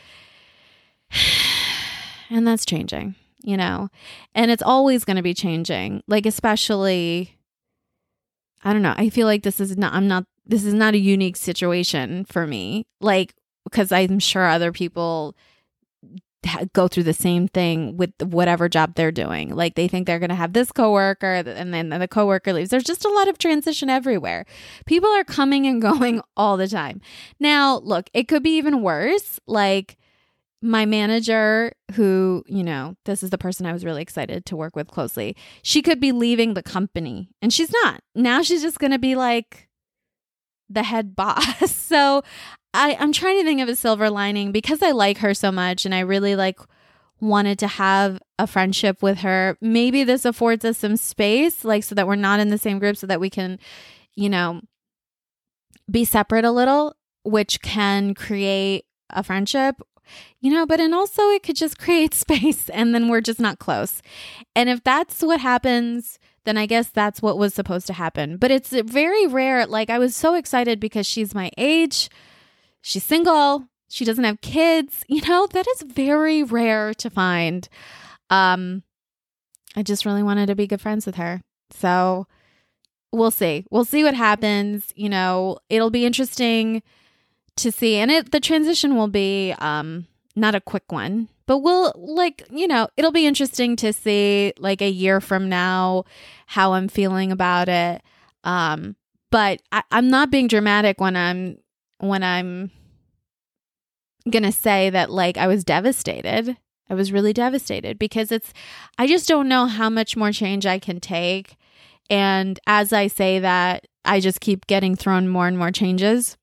and 2.29 2.47
that's 2.47 2.65
changing, 2.65 3.15
you 3.43 3.57
know, 3.57 3.89
and 4.35 4.51
it's 4.51 4.63
always 4.63 5.05
going 5.05 5.17
to 5.17 5.23
be 5.23 5.33
changing. 5.33 6.03
Like, 6.07 6.25
especially, 6.25 7.37
I 8.63 8.73
don't 8.73 8.81
know. 8.81 8.95
I 8.97 9.09
feel 9.09 9.27
like 9.27 9.43
this 9.43 9.59
is 9.59 9.77
not, 9.77 9.93
I'm 9.93 10.07
not, 10.07 10.25
this 10.45 10.63
is 10.65 10.73
not 10.73 10.93
a 10.93 10.99
unique 10.99 11.37
situation 11.37 12.25
for 12.25 12.45
me. 12.47 12.87
Like, 12.99 13.35
because 13.63 13.91
I'm 13.91 14.19
sure 14.19 14.47
other 14.47 14.71
people 14.71 15.35
go 16.73 16.87
through 16.87 17.03
the 17.03 17.13
same 17.13 17.47
thing 17.47 17.97
with 17.97 18.11
whatever 18.21 18.67
job 18.67 18.95
they're 18.95 19.11
doing. 19.11 19.55
Like 19.55 19.75
they 19.75 19.87
think 19.87 20.07
they're 20.07 20.19
going 20.19 20.29
to 20.29 20.35
have 20.35 20.53
this 20.53 20.71
coworker 20.71 21.33
and 21.33 21.73
then 21.73 21.89
the 21.89 22.07
coworker 22.07 22.53
leaves. 22.53 22.69
There's 22.69 22.83
just 22.83 23.05
a 23.05 23.09
lot 23.09 23.27
of 23.27 23.37
transition 23.37 23.89
everywhere. 23.89 24.45
People 24.85 25.09
are 25.09 25.23
coming 25.23 25.65
and 25.65 25.81
going 25.81 26.21
all 26.35 26.57
the 26.57 26.67
time. 26.67 27.01
Now, 27.39 27.77
look, 27.79 28.09
it 28.13 28.27
could 28.27 28.43
be 28.43 28.57
even 28.57 28.81
worse. 28.81 29.39
Like 29.47 29.97
my 30.63 30.85
manager, 30.85 31.73
who, 31.93 32.41
you 32.47 32.63
know, 32.63 32.95
this 33.03 33.21
is 33.21 33.31
the 33.31 33.37
person 33.37 33.65
I 33.65 33.73
was 33.73 33.83
really 33.83 34.01
excited 34.01 34.45
to 34.45 34.55
work 34.55 34.77
with 34.77 34.87
closely, 34.87 35.35
she 35.61 35.81
could 35.81 35.99
be 35.99 36.13
leaving 36.13 36.53
the 36.53 36.63
company 36.63 37.29
and 37.41 37.51
she's 37.51 37.71
not. 37.83 38.01
Now 38.15 38.41
she's 38.41 38.61
just 38.61 38.79
going 38.79 38.93
to 38.93 38.99
be 38.99 39.15
like 39.15 39.67
the 40.69 40.83
head 40.83 41.15
boss. 41.17 41.69
so 41.69 42.23
I, 42.73 42.95
I'm 42.97 43.11
trying 43.11 43.39
to 43.39 43.43
think 43.43 43.59
of 43.59 43.67
a 43.67 43.75
silver 43.75 44.09
lining 44.09 44.53
because 44.53 44.81
I 44.81 44.91
like 44.91 45.17
her 45.17 45.33
so 45.33 45.51
much 45.51 45.85
and 45.85 45.93
I 45.93 45.99
really 45.99 46.37
like 46.37 46.59
wanted 47.19 47.59
to 47.59 47.67
have 47.67 48.21
a 48.39 48.47
friendship 48.47 49.03
with 49.03 49.19
her. 49.19 49.57
Maybe 49.59 50.05
this 50.05 50.23
affords 50.23 50.63
us 50.63 50.77
some 50.77 50.95
space, 50.95 51.65
like 51.65 51.83
so 51.83 51.93
that 51.93 52.07
we're 52.07 52.15
not 52.15 52.39
in 52.39 52.47
the 52.47 52.57
same 52.57 52.79
group, 52.79 52.95
so 52.95 53.05
that 53.07 53.19
we 53.19 53.29
can, 53.29 53.59
you 54.15 54.29
know, 54.29 54.61
be 55.91 56.05
separate 56.05 56.45
a 56.45 56.51
little, 56.51 56.95
which 57.23 57.61
can 57.61 58.13
create 58.13 58.85
a 59.09 59.23
friendship 59.23 59.75
you 60.39 60.51
know, 60.51 60.65
but 60.65 60.79
and 60.79 60.93
also 60.93 61.29
it 61.29 61.43
could 61.43 61.55
just 61.55 61.77
create 61.79 62.13
space 62.13 62.69
and 62.69 62.93
then 62.93 63.09
we're 63.09 63.21
just 63.21 63.39
not 63.39 63.59
close. 63.59 64.01
And 64.55 64.69
if 64.69 64.83
that's 64.83 65.21
what 65.21 65.39
happens, 65.39 66.19
then 66.45 66.57
I 66.57 66.65
guess 66.65 66.89
that's 66.89 67.21
what 67.21 67.37
was 67.37 67.53
supposed 67.53 67.87
to 67.87 67.93
happen. 67.93 68.37
But 68.37 68.51
it's 68.51 68.71
very 68.71 69.27
rare. 69.27 69.65
Like 69.65 69.89
I 69.89 69.99
was 69.99 70.15
so 70.15 70.35
excited 70.35 70.79
because 70.79 71.05
she's 71.05 71.33
my 71.33 71.51
age, 71.57 72.09
she's 72.81 73.03
single, 73.03 73.67
she 73.89 74.05
doesn't 74.05 74.23
have 74.23 74.41
kids. 74.41 75.03
You 75.07 75.21
know, 75.21 75.47
that 75.47 75.67
is 75.67 75.83
very 75.83 76.43
rare 76.43 76.93
to 76.95 77.09
find. 77.09 77.67
Um 78.29 78.83
I 79.75 79.83
just 79.83 80.05
really 80.05 80.23
wanted 80.23 80.47
to 80.47 80.55
be 80.55 80.67
good 80.67 80.81
friends 80.81 81.05
with 81.05 81.15
her. 81.15 81.41
So 81.71 82.27
we'll 83.11 83.31
see. 83.31 83.65
We'll 83.71 83.85
see 83.85 84.03
what 84.03 84.13
happens. 84.13 84.91
You 84.95 85.09
know, 85.09 85.57
it'll 85.69 85.89
be 85.89 86.05
interesting 86.05 86.83
to 87.55 87.71
see 87.71 87.95
and 87.95 88.09
it 88.11 88.31
the 88.31 88.39
transition 88.39 88.95
will 88.95 89.07
be 89.07 89.53
um 89.59 90.07
not 90.35 90.55
a 90.55 90.61
quick 90.61 90.91
one 90.91 91.27
but 91.45 91.59
we'll 91.59 91.93
like 91.95 92.47
you 92.51 92.67
know 92.67 92.87
it'll 92.97 93.11
be 93.11 93.27
interesting 93.27 93.75
to 93.75 93.93
see 93.93 94.53
like 94.57 94.81
a 94.81 94.89
year 94.89 95.19
from 95.19 95.49
now 95.49 96.03
how 96.47 96.73
i'm 96.73 96.87
feeling 96.87 97.31
about 97.31 97.69
it. 97.69 98.01
Um 98.43 98.95
but 99.31 99.61
I, 99.71 99.83
i'm 99.91 100.09
not 100.09 100.31
being 100.31 100.47
dramatic 100.47 100.99
when 100.99 101.15
i'm 101.15 101.57
when 101.99 102.23
i'm 102.23 102.71
gonna 104.29 104.51
say 104.51 104.89
that 104.89 105.09
like 105.09 105.37
i 105.37 105.47
was 105.47 105.63
devastated. 105.63 106.57
I 106.89 106.95
was 106.95 107.11
really 107.11 107.33
devastated 107.33 107.97
because 107.97 108.31
it's 108.31 108.53
i 108.97 109.07
just 109.07 109.27
don't 109.27 109.49
know 109.49 109.65
how 109.65 109.89
much 109.89 110.15
more 110.15 110.31
change 110.31 110.65
i 110.65 110.79
can 110.79 110.99
take. 110.99 111.57
And 112.09 112.59
as 112.67 112.93
i 112.93 113.07
say 113.07 113.39
that 113.39 113.87
i 114.05 114.19
just 114.19 114.39
keep 114.39 114.67
getting 114.67 114.95
thrown 114.95 115.27
more 115.27 115.47
and 115.47 115.57
more 115.57 115.71
changes 115.71 116.37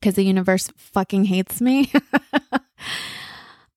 because 0.00 0.14
the 0.14 0.24
universe 0.24 0.70
fucking 0.76 1.24
hates 1.24 1.60
me. 1.60 1.92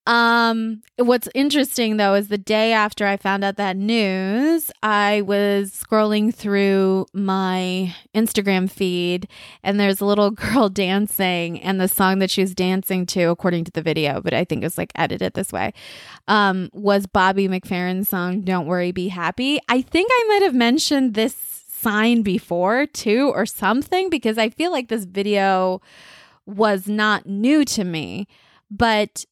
um 0.07 0.81
what's 0.97 1.29
interesting 1.35 1.97
though 1.97 2.15
is 2.15 2.27
the 2.27 2.37
day 2.37 2.73
after 2.73 3.05
I 3.05 3.17
found 3.17 3.43
out 3.43 3.57
that 3.57 3.77
news, 3.77 4.71
I 4.81 5.21
was 5.21 5.71
scrolling 5.71 6.33
through 6.33 7.05
my 7.13 7.95
Instagram 8.15 8.69
feed 8.69 9.27
and 9.63 9.79
there's 9.79 10.01
a 10.01 10.05
little 10.05 10.31
girl 10.31 10.69
dancing 10.69 11.61
and 11.61 11.79
the 11.79 11.87
song 11.87 12.17
that 12.19 12.31
she 12.31 12.41
was 12.41 12.55
dancing 12.55 13.05
to 13.07 13.25
according 13.25 13.65
to 13.65 13.71
the 13.71 13.83
video, 13.83 14.21
but 14.21 14.33
I 14.33 14.43
think 14.43 14.63
it 14.63 14.65
was 14.65 14.77
like 14.77 14.91
edited 14.95 15.33
this 15.33 15.51
way. 15.53 15.71
Um 16.27 16.69
was 16.73 17.05
Bobby 17.05 17.47
McFerrin's 17.47 18.09
song 18.09 18.41
Don't 18.41 18.65
Worry 18.65 18.91
Be 18.91 19.09
Happy. 19.09 19.59
I 19.69 19.81
think 19.83 20.09
I 20.11 20.25
might 20.29 20.41
have 20.41 20.55
mentioned 20.55 21.13
this 21.13 21.60
sign 21.81 22.21
before 22.21 22.85
too 22.85 23.31
or 23.33 23.45
something 23.45 24.09
because 24.09 24.37
I 24.37 24.49
feel 24.49 24.71
like 24.71 24.87
this 24.87 25.05
video 25.05 25.81
was 26.45 26.87
not 26.87 27.25
new 27.25 27.65
to 27.65 27.83
me. 27.83 28.27
But 28.69 29.25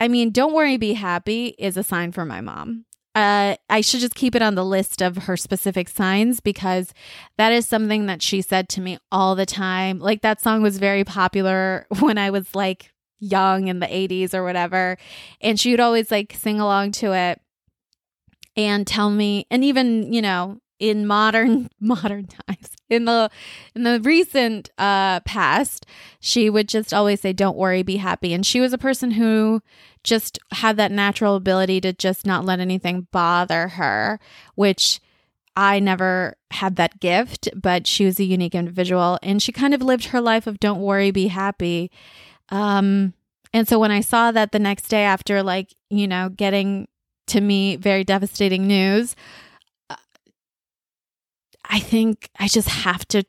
I 0.00 0.08
mean, 0.08 0.30
don't 0.30 0.54
worry, 0.54 0.76
be 0.76 0.94
happy 0.94 1.54
is 1.58 1.76
a 1.76 1.82
sign 1.82 2.12
for 2.12 2.24
my 2.24 2.40
mom. 2.40 2.86
Uh, 3.14 3.56
I 3.68 3.82
should 3.82 4.00
just 4.00 4.14
keep 4.14 4.34
it 4.34 4.42
on 4.42 4.54
the 4.54 4.64
list 4.64 5.02
of 5.02 5.16
her 5.16 5.36
specific 5.36 5.88
signs 5.88 6.40
because 6.40 6.94
that 7.36 7.52
is 7.52 7.68
something 7.68 8.06
that 8.06 8.22
she 8.22 8.40
said 8.40 8.70
to 8.70 8.80
me 8.80 8.98
all 9.10 9.34
the 9.34 9.44
time. 9.44 9.98
Like 9.98 10.22
that 10.22 10.40
song 10.40 10.62
was 10.62 10.78
very 10.78 11.04
popular 11.04 11.86
when 12.00 12.16
I 12.16 12.30
was 12.30 12.54
like 12.54 12.90
young 13.20 13.68
in 13.68 13.80
the 13.80 13.86
80s 13.86 14.34
or 14.34 14.42
whatever. 14.42 14.96
And 15.40 15.60
she 15.60 15.70
would 15.70 15.80
always 15.80 16.10
like 16.10 16.32
sing 16.32 16.58
along 16.58 16.92
to 16.92 17.12
it 17.12 17.40
and 18.56 18.86
tell 18.86 19.10
me, 19.10 19.46
and 19.50 19.62
even, 19.62 20.12
you 20.12 20.22
know, 20.22 20.61
in 20.82 21.06
modern 21.06 21.70
modern 21.80 22.26
times. 22.26 22.72
In 22.90 23.04
the 23.06 23.30
in 23.74 23.84
the 23.84 24.00
recent 24.00 24.68
uh 24.76 25.20
past 25.20 25.86
she 26.18 26.50
would 26.50 26.68
just 26.68 26.92
always 26.92 27.20
say 27.20 27.32
don't 27.32 27.56
worry 27.56 27.84
be 27.84 27.96
happy. 27.96 28.34
And 28.34 28.44
she 28.44 28.60
was 28.60 28.72
a 28.72 28.78
person 28.78 29.12
who 29.12 29.62
just 30.02 30.40
had 30.50 30.76
that 30.76 30.90
natural 30.90 31.36
ability 31.36 31.80
to 31.82 31.92
just 31.92 32.26
not 32.26 32.44
let 32.44 32.58
anything 32.58 33.06
bother 33.12 33.68
her 33.68 34.18
which 34.56 35.00
I 35.54 35.78
never 35.78 36.36
had 36.50 36.74
that 36.76 36.98
gift 36.98 37.48
but 37.54 37.86
she 37.86 38.04
was 38.04 38.18
a 38.18 38.24
unique 38.24 38.56
individual 38.56 39.20
and 39.22 39.40
she 39.40 39.52
kind 39.52 39.74
of 39.74 39.82
lived 39.82 40.06
her 40.06 40.20
life 40.20 40.48
of 40.48 40.58
don't 40.58 40.80
worry 40.80 41.12
be 41.12 41.28
happy. 41.28 41.92
Um 42.48 43.14
and 43.54 43.68
so 43.68 43.78
when 43.78 43.92
I 43.92 44.00
saw 44.00 44.32
that 44.32 44.50
the 44.50 44.58
next 44.58 44.88
day 44.88 45.04
after 45.04 45.44
like 45.44 45.76
you 45.90 46.08
know 46.08 46.28
getting 46.28 46.88
to 47.28 47.40
me 47.40 47.76
very 47.76 48.02
devastating 48.02 48.66
news 48.66 49.14
I 51.72 51.78
think 51.78 52.28
I 52.38 52.48
just 52.48 52.68
have 52.68 53.08
to 53.08 53.24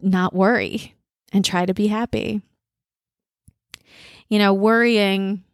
not 0.00 0.34
worry 0.34 0.94
and 1.34 1.44
try 1.44 1.66
to 1.66 1.74
be 1.74 1.88
happy. 1.88 2.40
You 4.30 4.38
know, 4.38 4.54
worrying 4.54 5.44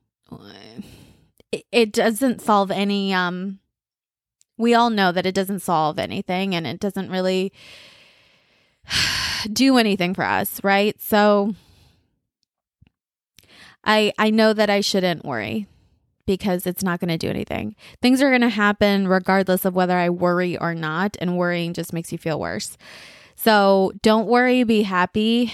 it, 1.50 1.64
it 1.72 1.92
doesn't 1.92 2.40
solve 2.40 2.70
any 2.70 3.12
um 3.12 3.58
we 4.56 4.74
all 4.74 4.90
know 4.90 5.10
that 5.10 5.26
it 5.26 5.34
doesn't 5.34 5.58
solve 5.58 5.98
anything 5.98 6.54
and 6.54 6.68
it 6.68 6.78
doesn't 6.78 7.10
really 7.10 7.52
do 9.52 9.76
anything 9.76 10.14
for 10.14 10.24
us, 10.24 10.62
right? 10.62 11.00
So 11.00 11.56
I 13.84 14.12
I 14.18 14.30
know 14.30 14.52
that 14.52 14.70
I 14.70 14.82
shouldn't 14.82 15.24
worry 15.24 15.66
because 16.30 16.64
it's 16.64 16.84
not 16.84 17.00
going 17.00 17.08
to 17.08 17.18
do 17.18 17.28
anything. 17.28 17.74
Things 18.00 18.22
are 18.22 18.28
going 18.28 18.40
to 18.42 18.48
happen 18.48 19.08
regardless 19.08 19.64
of 19.64 19.74
whether 19.74 19.98
I 19.98 20.10
worry 20.10 20.56
or 20.56 20.76
not, 20.76 21.16
and 21.20 21.36
worrying 21.36 21.74
just 21.74 21.92
makes 21.92 22.12
you 22.12 22.18
feel 22.18 22.38
worse. 22.38 22.78
So 23.34 23.90
don't 24.00 24.28
worry, 24.28 24.62
be 24.62 24.82
happy. 24.82 25.52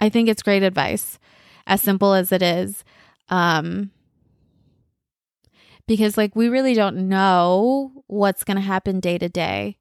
I 0.00 0.08
think 0.08 0.28
it's 0.28 0.42
great 0.42 0.64
advice, 0.64 1.20
as 1.64 1.80
simple 1.80 2.12
as 2.12 2.32
it 2.32 2.42
is. 2.42 2.82
Um, 3.28 3.92
because, 5.86 6.16
like, 6.16 6.34
we 6.34 6.48
really 6.48 6.74
don't 6.74 7.08
know 7.08 7.92
what's 8.08 8.42
going 8.42 8.56
to 8.56 8.60
happen 8.60 8.98
day 8.98 9.16
to 9.18 9.28
day. 9.28 9.76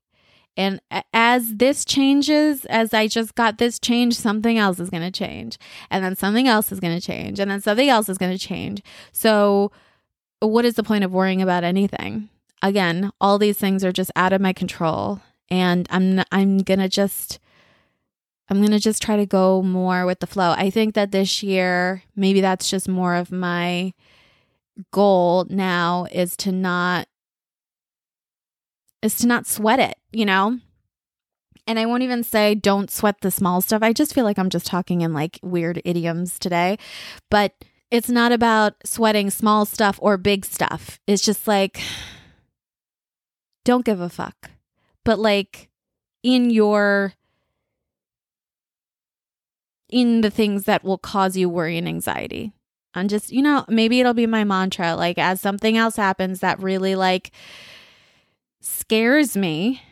And 0.55 0.79
as 1.11 1.55
this 1.55 1.83
changes, 1.85 2.65
as 2.65 2.93
I 2.93 3.07
just 3.07 3.33
got 3.33 3.57
this 3.57 3.79
change, 3.79 4.13
something 4.13 4.59
else 4.59 4.79
is 4.79 4.91
going 4.91 5.01
to 5.01 5.09
change. 5.09 5.57
And 5.89 6.05
then 6.05 6.15
something 6.15 6.47
else 6.47 6.71
is 6.71 6.79
going 6.79 6.95
to 6.95 7.03
change. 7.03 7.39
And 7.39 7.49
then 7.49 7.61
something 7.61 7.89
else 7.89 8.09
is 8.09 8.19
going 8.19 8.31
to 8.31 8.37
change. 8.37 8.83
So, 9.11 9.71
what 10.47 10.65
is 10.65 10.75
the 10.75 10.83
point 10.83 11.03
of 11.03 11.11
worrying 11.11 11.41
about 11.41 11.63
anything? 11.63 12.29
Again, 12.61 13.11
all 13.19 13.37
these 13.37 13.57
things 13.57 13.83
are 13.83 13.91
just 13.91 14.11
out 14.15 14.33
of 14.33 14.41
my 14.41 14.53
control 14.53 15.21
and 15.49 15.87
I'm 15.89 16.23
I'm 16.31 16.59
going 16.59 16.79
to 16.79 16.89
just 16.89 17.39
I'm 18.49 18.57
going 18.57 18.71
to 18.71 18.79
just 18.79 19.01
try 19.01 19.15
to 19.17 19.25
go 19.25 19.61
more 19.61 20.05
with 20.05 20.19
the 20.19 20.27
flow. 20.27 20.51
I 20.51 20.69
think 20.69 20.95
that 20.95 21.11
this 21.11 21.43
year 21.43 22.03
maybe 22.15 22.41
that's 22.41 22.69
just 22.69 22.87
more 22.87 23.15
of 23.15 23.31
my 23.31 23.93
goal 24.91 25.45
now 25.49 26.07
is 26.11 26.35
to 26.37 26.51
not 26.51 27.07
is 29.01 29.15
to 29.17 29.27
not 29.27 29.45
sweat 29.45 29.79
it, 29.79 29.97
you 30.11 30.25
know? 30.25 30.59
And 31.65 31.79
I 31.79 31.85
won't 31.85 32.03
even 32.03 32.23
say 32.23 32.55
don't 32.55 32.91
sweat 32.91 33.21
the 33.21 33.31
small 33.31 33.61
stuff. 33.61 33.83
I 33.83 33.93
just 33.93 34.13
feel 34.13 34.25
like 34.25 34.39
I'm 34.39 34.49
just 34.49 34.65
talking 34.65 35.01
in 35.01 35.13
like 35.13 35.39
weird 35.41 35.81
idioms 35.85 36.39
today. 36.39 36.77
But 37.29 37.53
it's 37.93 38.09
not 38.09 38.31
about 38.31 38.73
sweating 38.83 39.29
small 39.29 39.65
stuff 39.65 39.99
or 40.01 40.17
big 40.17 40.45
stuff. 40.45 40.99
It's 41.05 41.23
just 41.23 41.47
like, 41.47 41.79
don't 43.63 43.85
give 43.85 44.01
a 44.01 44.09
fuck. 44.09 44.49
But 45.05 45.19
like 45.19 45.69
in 46.23 46.49
your, 46.49 47.13
in 49.89 50.21
the 50.21 50.31
things 50.31 50.63
that 50.63 50.83
will 50.83 50.97
cause 50.97 51.37
you 51.37 51.47
worry 51.47 51.77
and 51.77 51.87
anxiety. 51.87 52.51
And 52.95 53.11
just, 53.11 53.31
you 53.31 53.43
know, 53.43 53.63
maybe 53.69 53.99
it'll 53.99 54.15
be 54.15 54.25
my 54.25 54.43
mantra. 54.43 54.95
Like, 54.95 55.19
as 55.19 55.39
something 55.39 55.77
else 55.77 55.95
happens 55.95 56.39
that 56.39 56.59
really 56.59 56.95
like 56.95 57.31
scares 58.59 59.37
me, 59.37 59.83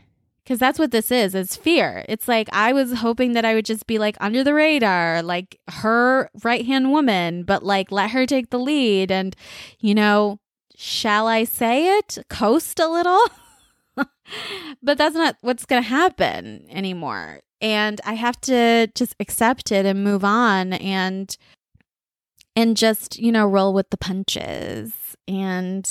because 0.43 0.59
that's 0.59 0.79
what 0.79 0.91
this 0.91 1.11
is 1.11 1.35
it's 1.35 1.55
fear. 1.55 2.05
It's 2.09 2.27
like 2.27 2.49
i 2.51 2.73
was 2.73 2.93
hoping 2.93 3.33
that 3.33 3.45
i 3.45 3.53
would 3.53 3.65
just 3.65 3.87
be 3.87 3.97
like 3.99 4.17
under 4.19 4.43
the 4.43 4.53
radar 4.53 5.21
like 5.21 5.59
her 5.69 6.29
right 6.43 6.65
hand 6.65 6.91
woman 6.91 7.43
but 7.43 7.63
like 7.63 7.91
let 7.91 8.11
her 8.11 8.25
take 8.25 8.49
the 8.49 8.59
lead 8.59 9.11
and 9.11 9.35
you 9.79 9.95
know 9.95 10.39
shall 10.75 11.27
i 11.27 11.43
say 11.43 11.97
it? 11.97 12.17
Coast 12.29 12.79
a 12.79 12.87
little? 12.87 13.21
But 14.81 14.97
that's 14.97 15.15
not 15.15 15.35
what's 15.41 15.65
going 15.65 15.83
to 15.83 15.89
happen 15.89 16.65
anymore. 16.69 17.41
And 17.59 17.99
i 18.05 18.13
have 18.13 18.39
to 18.41 18.87
just 18.95 19.15
accept 19.19 19.71
it 19.71 19.85
and 19.85 20.03
move 20.03 20.23
on 20.23 20.73
and 20.73 21.35
and 22.55 22.75
just 22.75 23.19
you 23.19 23.31
know 23.31 23.45
roll 23.45 23.73
with 23.73 23.89
the 23.89 23.97
punches. 23.97 24.93
And 25.27 25.87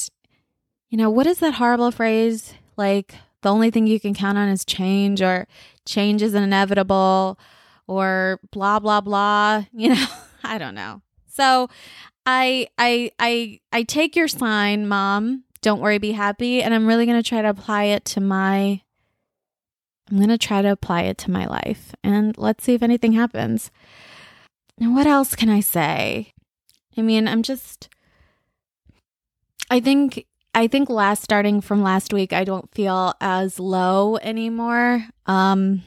you 0.88 0.98
know 0.98 1.10
what 1.10 1.26
is 1.26 1.38
that 1.38 1.54
horrible 1.54 1.90
phrase? 1.90 2.54
Like 2.76 3.14
the 3.42 3.50
only 3.50 3.70
thing 3.70 3.86
you 3.86 4.00
can 4.00 4.14
count 4.14 4.38
on 4.38 4.48
is 4.48 4.64
change 4.64 5.22
or 5.22 5.46
change 5.86 6.22
is 6.22 6.34
inevitable 6.34 7.38
or 7.86 8.40
blah 8.52 8.78
blah 8.78 9.00
blah 9.00 9.64
you 9.72 9.88
know 9.94 10.06
i 10.44 10.58
don't 10.58 10.74
know. 10.74 11.02
So 11.26 11.68
i 12.26 12.68
i 12.78 13.10
i 13.18 13.60
i 13.72 13.82
take 13.82 14.16
your 14.16 14.28
sign 14.28 14.86
mom. 14.86 15.44
Don't 15.62 15.80
worry 15.80 15.98
be 15.98 16.12
happy. 16.12 16.62
And 16.62 16.74
i'm 16.74 16.86
really 16.86 17.06
going 17.06 17.22
to 17.22 17.28
try 17.28 17.42
to 17.42 17.48
apply 17.48 17.84
it 17.84 18.04
to 18.06 18.20
my 18.20 18.82
i'm 20.10 20.16
going 20.16 20.28
to 20.28 20.38
try 20.38 20.62
to 20.62 20.70
apply 20.70 21.02
it 21.02 21.18
to 21.18 21.30
my 21.30 21.46
life. 21.46 21.94
And 22.02 22.36
let's 22.36 22.64
see 22.64 22.74
if 22.74 22.82
anything 22.82 23.12
happens. 23.12 23.70
And 24.78 24.94
what 24.94 25.06
else 25.06 25.34
can 25.34 25.48
i 25.48 25.60
say? 25.60 26.32
I 26.96 27.02
mean 27.02 27.26
i'm 27.28 27.42
just 27.42 27.88
i 29.70 29.80
think 29.80 30.26
I 30.52 30.66
think 30.66 30.90
last 30.90 31.22
starting 31.22 31.60
from 31.60 31.82
last 31.82 32.12
week, 32.12 32.32
I 32.32 32.44
don't 32.44 32.72
feel 32.74 33.14
as 33.20 33.60
low 33.60 34.16
anymore. 34.16 35.06
Um, 35.26 35.82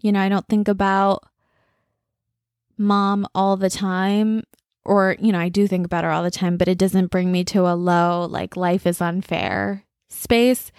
you 0.00 0.12
know, 0.12 0.20
I 0.20 0.28
don't 0.28 0.46
think 0.46 0.68
about 0.68 1.24
mom 2.76 3.26
all 3.34 3.56
the 3.56 3.70
time, 3.70 4.44
or, 4.84 5.16
you 5.18 5.32
know, 5.32 5.40
I 5.40 5.48
do 5.48 5.66
think 5.66 5.84
about 5.84 6.04
her 6.04 6.10
all 6.10 6.22
the 6.22 6.30
time, 6.30 6.56
but 6.56 6.68
it 6.68 6.78
doesn't 6.78 7.10
bring 7.10 7.32
me 7.32 7.44
to 7.46 7.66
a 7.66 7.74
low, 7.74 8.26
like, 8.30 8.56
life 8.56 8.86
is 8.86 9.00
unfair 9.00 9.84
space. 10.08 10.70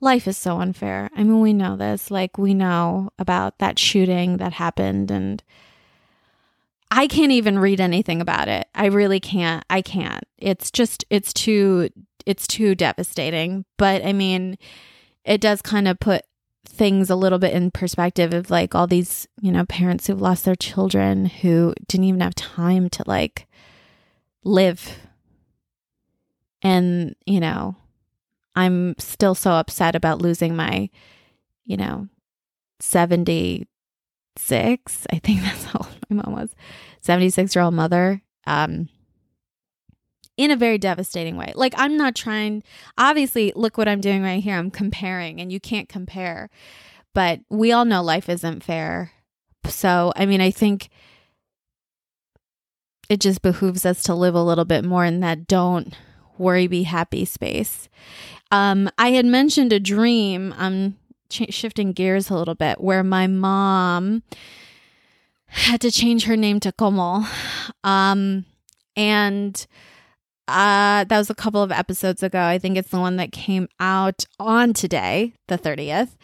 Life 0.00 0.28
is 0.28 0.36
so 0.36 0.60
unfair. 0.60 1.10
I 1.16 1.24
mean, 1.24 1.40
we 1.40 1.52
know 1.52 1.76
this. 1.76 2.10
Like, 2.10 2.38
we 2.38 2.54
know 2.54 3.10
about 3.18 3.58
that 3.58 3.78
shooting 3.78 4.36
that 4.36 4.52
happened, 4.52 5.10
and 5.10 5.42
I 6.90 7.06
can't 7.06 7.32
even 7.32 7.58
read 7.58 7.80
anything 7.80 8.20
about 8.20 8.48
it. 8.48 8.68
I 8.74 8.86
really 8.86 9.18
can't. 9.18 9.64
I 9.68 9.82
can't. 9.82 10.24
It's 10.36 10.70
just, 10.70 11.04
it's 11.10 11.32
too 11.32 11.88
it's 12.28 12.46
too 12.46 12.74
devastating. 12.74 13.64
But 13.78 14.04
I 14.04 14.12
mean, 14.12 14.58
it 15.24 15.40
does 15.40 15.62
kind 15.62 15.88
of 15.88 15.98
put 15.98 16.26
things 16.66 17.08
a 17.08 17.16
little 17.16 17.38
bit 17.38 17.54
in 17.54 17.70
perspective 17.70 18.34
of 18.34 18.50
like 18.50 18.74
all 18.74 18.86
these, 18.86 19.26
you 19.40 19.50
know, 19.50 19.64
parents 19.64 20.06
who've 20.06 20.20
lost 20.20 20.44
their 20.44 20.54
children 20.54 21.24
who 21.24 21.72
didn't 21.88 22.04
even 22.04 22.20
have 22.20 22.34
time 22.34 22.90
to 22.90 23.02
like 23.06 23.46
live. 24.44 24.98
And, 26.60 27.16
you 27.24 27.40
know, 27.40 27.76
I'm 28.54 28.94
still 28.98 29.34
so 29.34 29.52
upset 29.52 29.96
about 29.96 30.20
losing 30.20 30.54
my, 30.54 30.90
you 31.64 31.78
know, 31.78 32.08
76, 32.80 33.66
I 35.10 35.18
think 35.18 35.40
that's 35.44 35.64
how 35.64 35.78
old 35.80 35.96
my 36.10 36.22
mom 36.22 36.34
was, 36.34 36.54
76 37.00 37.56
year 37.56 37.64
old 37.64 37.72
mother. 37.72 38.20
Um, 38.46 38.90
in 40.38 40.50
a 40.50 40.56
very 40.56 40.78
devastating 40.78 41.36
way. 41.36 41.52
Like, 41.54 41.74
I'm 41.76 41.98
not 41.98 42.14
trying, 42.14 42.62
obviously, 42.96 43.52
look 43.54 43.76
what 43.76 43.88
I'm 43.88 44.00
doing 44.00 44.22
right 44.22 44.42
here. 44.42 44.56
I'm 44.56 44.70
comparing, 44.70 45.40
and 45.40 45.52
you 45.52 45.60
can't 45.60 45.88
compare. 45.88 46.48
But 47.12 47.40
we 47.50 47.72
all 47.72 47.84
know 47.84 48.02
life 48.02 48.28
isn't 48.28 48.62
fair. 48.62 49.10
So, 49.66 50.12
I 50.16 50.24
mean, 50.24 50.40
I 50.40 50.50
think 50.50 50.88
it 53.10 53.20
just 53.20 53.42
behooves 53.42 53.84
us 53.84 54.02
to 54.04 54.14
live 54.14 54.34
a 54.34 54.42
little 54.42 54.64
bit 54.64 54.84
more 54.84 55.04
in 55.04 55.20
that 55.20 55.48
don't 55.48 55.92
worry, 56.38 56.68
be 56.68 56.84
happy 56.84 57.24
space. 57.24 57.88
Um, 58.52 58.88
I 58.96 59.10
had 59.10 59.26
mentioned 59.26 59.72
a 59.72 59.80
dream. 59.80 60.54
I'm 60.56 60.96
ch- 61.28 61.52
shifting 61.52 61.92
gears 61.92 62.30
a 62.30 62.36
little 62.36 62.54
bit 62.54 62.80
where 62.80 63.02
my 63.02 63.26
mom 63.26 64.22
had 65.46 65.80
to 65.80 65.90
change 65.90 66.24
her 66.24 66.36
name 66.36 66.60
to 66.60 66.70
Como. 66.70 67.24
Um, 67.82 68.44
and 68.94 69.66
uh, 70.48 71.04
that 71.04 71.18
was 71.18 71.30
a 71.30 71.34
couple 71.34 71.62
of 71.62 71.70
episodes 71.70 72.22
ago. 72.22 72.42
I 72.42 72.58
think 72.58 72.76
it's 72.76 72.90
the 72.90 72.98
one 72.98 73.16
that 73.16 73.32
came 73.32 73.68
out 73.78 74.24
on 74.40 74.72
today, 74.72 75.34
the 75.46 75.58
30th. 75.58 76.16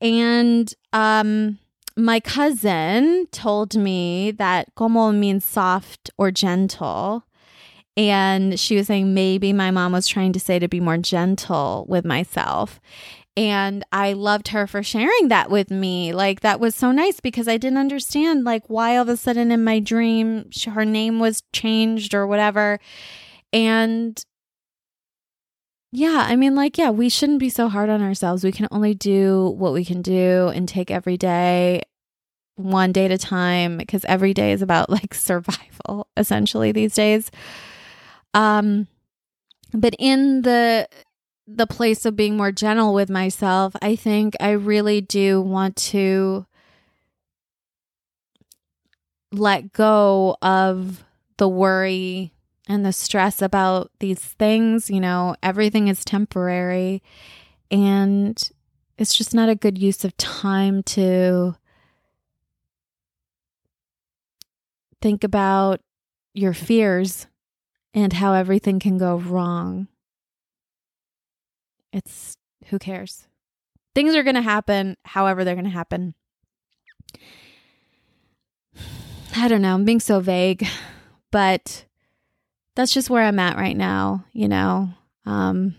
And 0.00 0.72
um, 0.92 1.58
my 1.96 2.20
cousin 2.20 3.26
told 3.30 3.76
me 3.76 4.32
that 4.32 4.74
como 4.74 5.12
means 5.12 5.44
soft 5.44 6.10
or 6.18 6.30
gentle. 6.30 7.24
And 7.96 8.58
she 8.58 8.76
was 8.76 8.88
saying 8.88 9.14
maybe 9.14 9.52
my 9.52 9.70
mom 9.70 9.92
was 9.92 10.08
trying 10.08 10.32
to 10.32 10.40
say 10.40 10.58
to 10.58 10.68
be 10.68 10.80
more 10.80 10.98
gentle 10.98 11.86
with 11.88 12.04
myself. 12.04 12.80
And 13.36 13.84
I 13.92 14.12
loved 14.14 14.48
her 14.48 14.66
for 14.66 14.82
sharing 14.82 15.28
that 15.28 15.50
with 15.50 15.70
me. 15.70 16.12
Like, 16.12 16.40
that 16.40 16.58
was 16.60 16.74
so 16.74 16.90
nice 16.90 17.20
because 17.20 17.46
I 17.46 17.56
didn't 17.56 17.78
understand, 17.78 18.44
like, 18.44 18.64
why 18.66 18.96
all 18.96 19.02
of 19.02 19.08
a 19.08 19.16
sudden 19.16 19.52
in 19.52 19.62
my 19.62 19.78
dream 19.78 20.50
her 20.66 20.84
name 20.84 21.20
was 21.20 21.42
changed 21.52 22.12
or 22.12 22.26
whatever. 22.26 22.80
And 23.52 24.22
yeah, 25.92 26.26
I 26.28 26.36
mean, 26.36 26.54
like, 26.54 26.78
yeah, 26.78 26.90
we 26.90 27.08
shouldn't 27.08 27.40
be 27.40 27.50
so 27.50 27.68
hard 27.68 27.90
on 27.90 28.00
ourselves. 28.00 28.44
We 28.44 28.52
can 28.52 28.68
only 28.70 28.94
do 28.94 29.54
what 29.58 29.72
we 29.72 29.84
can 29.84 30.02
do 30.02 30.48
and 30.54 30.68
take 30.68 30.90
every 30.90 31.16
day 31.16 31.82
one 32.56 32.92
day 32.92 33.06
at 33.06 33.10
a 33.10 33.18
time 33.18 33.78
because 33.78 34.04
every 34.04 34.34
day 34.34 34.52
is 34.52 34.62
about 34.62 34.90
like 34.90 35.14
survival 35.14 36.06
essentially 36.16 36.72
these 36.72 36.94
days. 36.94 37.30
Um, 38.34 38.86
but 39.72 39.94
in 39.98 40.42
the 40.42 40.88
the 41.52 41.66
place 41.66 42.04
of 42.04 42.14
being 42.14 42.36
more 42.36 42.52
gentle 42.52 42.94
with 42.94 43.10
myself, 43.10 43.74
I 43.82 43.96
think 43.96 44.36
I 44.38 44.50
really 44.50 45.00
do 45.00 45.40
want 45.40 45.74
to 45.76 46.46
let 49.32 49.72
go 49.72 50.36
of 50.42 51.04
the 51.38 51.48
worry 51.48 52.32
and 52.68 52.84
the 52.84 52.92
stress 52.92 53.42
about 53.42 53.90
these 54.00 54.20
things. 54.20 54.90
You 54.90 55.00
know, 55.00 55.36
everything 55.42 55.88
is 55.88 56.04
temporary 56.04 57.02
and 57.70 58.50
it's 58.98 59.14
just 59.14 59.34
not 59.34 59.48
a 59.48 59.54
good 59.54 59.78
use 59.78 60.04
of 60.04 60.16
time 60.16 60.82
to 60.82 61.56
think 65.00 65.24
about 65.24 65.80
your 66.34 66.52
fears 66.52 67.26
and 67.94 68.12
how 68.12 68.34
everything 68.34 68.78
can 68.78 68.98
go 68.98 69.16
wrong. 69.16 69.88
It's 71.92 72.36
who 72.66 72.78
cares? 72.78 73.26
Things 73.94 74.14
are 74.14 74.22
going 74.22 74.36
to 74.36 74.42
happen 74.42 74.96
however 75.04 75.44
they're 75.44 75.54
going 75.54 75.64
to 75.64 75.70
happen. 75.70 76.14
I 79.36 79.48
don't 79.48 79.62
know. 79.62 79.74
I'm 79.74 79.84
being 79.84 80.00
so 80.00 80.20
vague, 80.20 80.66
but 81.30 81.86
that's 82.80 82.94
just 82.94 83.10
where 83.10 83.22
I'm 83.22 83.38
at 83.38 83.56
right 83.56 83.76
now, 83.76 84.24
you 84.32 84.48
know. 84.48 84.88
Um 85.26 85.74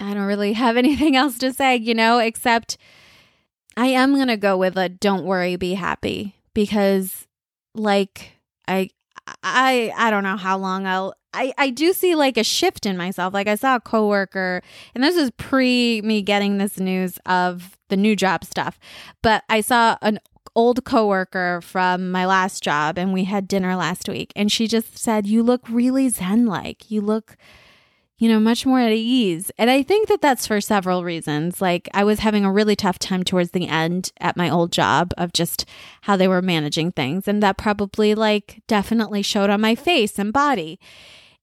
I 0.00 0.14
don't 0.14 0.26
really 0.26 0.52
have 0.54 0.76
anything 0.84 1.16
else 1.16 1.38
to 1.38 1.52
say, 1.52 1.76
you 1.76 1.94
know, 1.94 2.18
except 2.18 2.76
I 3.76 3.86
am 3.86 4.14
going 4.14 4.28
to 4.28 4.36
go 4.36 4.58
with 4.58 4.76
a 4.76 4.88
don't 4.90 5.24
worry, 5.24 5.56
be 5.56 5.74
happy 5.74 6.34
because 6.52 7.26
like 7.74 8.32
I 8.68 8.90
I 9.42 9.92
I 9.96 10.10
don't 10.10 10.24
know 10.24 10.36
how 10.36 10.58
long 10.58 10.86
I'll 10.86 11.14
I, 11.34 11.54
I 11.56 11.70
do 11.70 11.94
see 11.94 12.14
like 12.14 12.36
a 12.36 12.44
shift 12.44 12.84
in 12.84 12.96
myself. 12.98 13.32
Like 13.32 13.46
I 13.46 13.54
saw 13.54 13.76
a 13.76 13.80
coworker, 13.80 14.62
and 14.94 15.02
this 15.02 15.16
is 15.16 15.30
pre 15.38 16.02
me 16.02 16.20
getting 16.20 16.58
this 16.58 16.78
news 16.78 17.18
of 17.24 17.78
the 17.88 17.96
new 17.96 18.14
job 18.14 18.44
stuff, 18.44 18.78
but 19.22 19.42
I 19.48 19.62
saw 19.62 19.96
an 20.02 20.18
old 20.54 20.84
coworker 20.84 21.60
from 21.62 22.10
my 22.10 22.26
last 22.26 22.62
job 22.62 22.98
and 22.98 23.12
we 23.12 23.24
had 23.24 23.48
dinner 23.48 23.74
last 23.74 24.08
week 24.08 24.32
and 24.36 24.52
she 24.52 24.66
just 24.66 24.98
said 24.98 25.26
you 25.26 25.42
look 25.42 25.68
really 25.68 26.08
zen 26.08 26.46
like. 26.46 26.90
You 26.90 27.00
look 27.00 27.36
you 28.22 28.28
know, 28.28 28.38
much 28.38 28.64
more 28.64 28.78
at 28.78 28.92
ease. 28.92 29.50
And 29.58 29.68
I 29.68 29.82
think 29.82 30.06
that 30.06 30.20
that's 30.20 30.46
for 30.46 30.60
several 30.60 31.02
reasons. 31.02 31.60
Like, 31.60 31.88
I 31.92 32.04
was 32.04 32.20
having 32.20 32.44
a 32.44 32.52
really 32.52 32.76
tough 32.76 33.00
time 33.00 33.24
towards 33.24 33.50
the 33.50 33.66
end 33.66 34.12
at 34.20 34.36
my 34.36 34.48
old 34.48 34.70
job 34.70 35.12
of 35.18 35.32
just 35.32 35.64
how 36.02 36.16
they 36.16 36.28
were 36.28 36.40
managing 36.40 36.92
things. 36.92 37.26
And 37.26 37.42
that 37.42 37.58
probably, 37.58 38.14
like, 38.14 38.62
definitely 38.68 39.22
showed 39.22 39.50
on 39.50 39.60
my 39.60 39.74
face 39.74 40.20
and 40.20 40.32
body. 40.32 40.78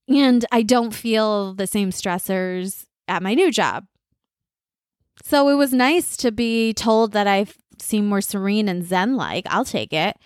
And 0.07 0.45
I 0.53 0.61
don't 0.61 0.93
feel 0.93 1.53
the 1.53 1.67
same 1.67 1.91
stressors 1.91 2.85
at 3.09 3.21
my 3.21 3.33
new 3.33 3.51
job. 3.51 3.85
So 5.21 5.49
it 5.49 5.55
was 5.55 5.73
nice 5.73 6.15
to 6.15 6.31
be 6.31 6.73
told 6.73 7.11
that 7.11 7.27
I 7.27 7.45
seem 7.81 8.07
more 8.07 8.21
serene 8.21 8.67
and 8.67 8.85
zen 8.85 9.15
like. 9.15 9.45
I'll 9.49 9.65
take 9.65 9.93
it. 9.93 10.17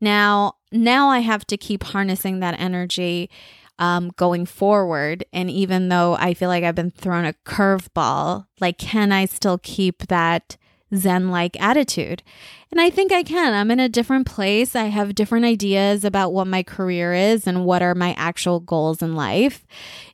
Now, 0.00 0.54
now 0.72 1.08
I 1.08 1.20
have 1.20 1.46
to 1.46 1.56
keep 1.56 1.82
harnessing 1.82 2.40
that 2.40 2.58
energy 2.58 3.30
um, 3.78 4.10
going 4.16 4.46
forward. 4.46 5.24
And 5.32 5.50
even 5.50 5.88
though 5.88 6.14
I 6.14 6.34
feel 6.34 6.48
like 6.48 6.64
I've 6.64 6.74
been 6.74 6.90
thrown 6.90 7.24
a 7.24 7.32
curveball, 7.44 8.46
like, 8.60 8.78
can 8.78 9.10
I 9.10 9.24
still 9.24 9.58
keep 9.58 10.06
that 10.08 10.56
Zen 10.94 11.30
like 11.30 11.60
attitude? 11.60 12.22
And 12.70 12.80
I 12.80 12.88
think 12.88 13.10
I 13.10 13.22
can. 13.24 13.52
I'm 13.52 13.70
in 13.70 13.80
a 13.80 13.88
different 13.88 14.26
place. 14.26 14.76
I 14.76 14.84
have 14.84 15.14
different 15.14 15.44
ideas 15.44 16.04
about 16.04 16.32
what 16.32 16.46
my 16.46 16.62
career 16.62 17.12
is 17.12 17.46
and 17.46 17.64
what 17.64 17.82
are 17.82 17.96
my 17.96 18.14
actual 18.16 18.60
goals 18.60 19.02
in 19.02 19.16
life. 19.16 19.66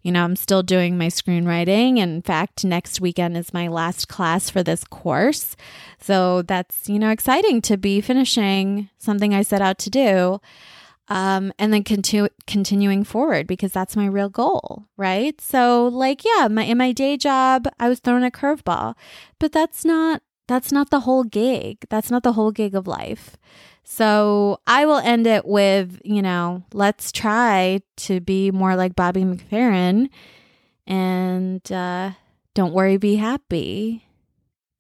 You 0.03 0.13
know, 0.13 0.25
I'm 0.25 0.37
still 0.37 0.63
doing 0.63 0.97
my 0.97 1.09
screenwriting. 1.09 1.99
In 1.99 2.23
fact, 2.23 2.65
next 2.65 3.01
weekend 3.01 3.37
is 3.37 3.53
my 3.53 3.69
last 3.69 4.09
class 4.09 4.49
for 4.49 4.63
this 4.63 4.85
course. 4.85 5.55
So 6.01 6.43
that's, 6.43 6.89
you 6.89 6.99
know, 6.99 7.11
exciting 7.11 7.61
to 7.63 7.77
be 7.77 8.01
finishing 8.01 8.89
something 8.97 9.35
I 9.35 9.43
set 9.43 9.61
out 9.61 9.79
to 9.79 9.91
do 9.91 10.41
um, 11.09 11.53
and 11.59 11.73
then 11.73 11.85
continue 11.85 12.29
continuing 12.47 13.05
forward 13.05 13.47
because 13.47 13.73
that's 13.73 13.97
my 13.97 14.07
real 14.07 14.29
goal, 14.29 14.87
right? 14.97 15.41
So, 15.41 15.87
like, 15.87 16.25
yeah, 16.25 16.49
my 16.49 16.65
in 16.65 16.79
my 16.79 16.93
day 16.93 17.17
job, 17.17 17.69
I 17.79 17.89
was 17.89 18.01
thrown 18.01 18.25
a 18.25 18.31
curveball, 18.31 18.95
but 19.39 19.53
that's 19.53 19.85
not 19.85 20.23
that's 20.47 20.73
not 20.73 20.91
the 20.91 21.01
whole 21.01 21.25
gig. 21.25 21.87
That's 21.89 22.11
not 22.11 22.23
the 22.23 22.33
whole 22.33 22.51
gig 22.51 22.75
of 22.75 22.87
life. 22.87 23.37
So 23.85 24.61
I 24.67 24.85
will 24.87 24.99
end 24.99 25.27
it 25.27 25.47
with, 25.47 26.01
you 26.05 26.23
know, 26.23 26.65
let's 26.73 27.13
try 27.13 27.81
to 27.99 28.21
be 28.21 28.51
more 28.51 28.75
like 28.75 28.97
Bobby 28.97 29.23
McFerrin, 29.23 30.09
and 30.87 31.71
uh, 31.71 32.13
don't 32.55 32.73
worry, 32.73 32.97
be 32.97 33.17
happy. 33.17 34.05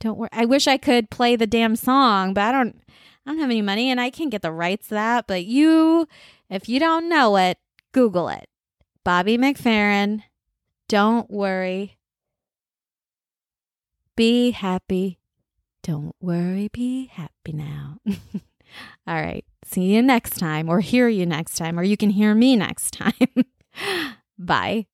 Don't 0.01 0.19
worry. 0.19 0.31
I 0.33 0.45
wish 0.45 0.67
I 0.67 0.77
could 0.77 1.11
play 1.11 1.37
the 1.37 1.47
damn 1.47 1.77
song, 1.77 2.35
but 2.35 2.43
I 2.43 2.53
don't. 2.53 2.83
I 3.25 3.31
don't 3.31 3.41
have 3.41 3.51
any 3.51 3.63
money 3.63 3.91
and 3.91 4.01
I 4.01 4.11
can't 4.11 4.31
get 4.31 4.43
the 4.43 4.53
rights 4.53 4.87
to 4.89 4.95
that. 4.95 5.27
But 5.27 5.47
you, 5.47 6.07
if 6.49 6.69
you 6.69 6.79
don't 6.79 7.09
know 7.09 7.37
it, 7.37 7.59
Google 7.91 8.29
it. 8.29 8.49
Bobby 9.03 9.37
McFerrin. 9.37 10.23
Don't 10.89 11.29
worry. 11.29 11.99
Be 14.15 14.53
happy. 14.53 15.19
Don't 15.87 16.17
worry. 16.21 16.69
Be 16.73 17.07
happy 17.07 17.53
now. 17.53 17.99
All 19.07 19.23
right. 19.23 19.45
See 19.65 19.95
you 19.95 20.03
next 20.03 20.37
time, 20.37 20.69
or 20.69 20.81
hear 20.81 21.09
you 21.09 21.25
next 21.25 21.57
time, 21.57 21.79
or 21.79 21.85
you 21.85 21.97
can 21.97 22.11
hear 22.11 22.35
me 22.35 22.57
next 22.57 22.91
time. 22.95 23.13
Bye. 24.37 24.87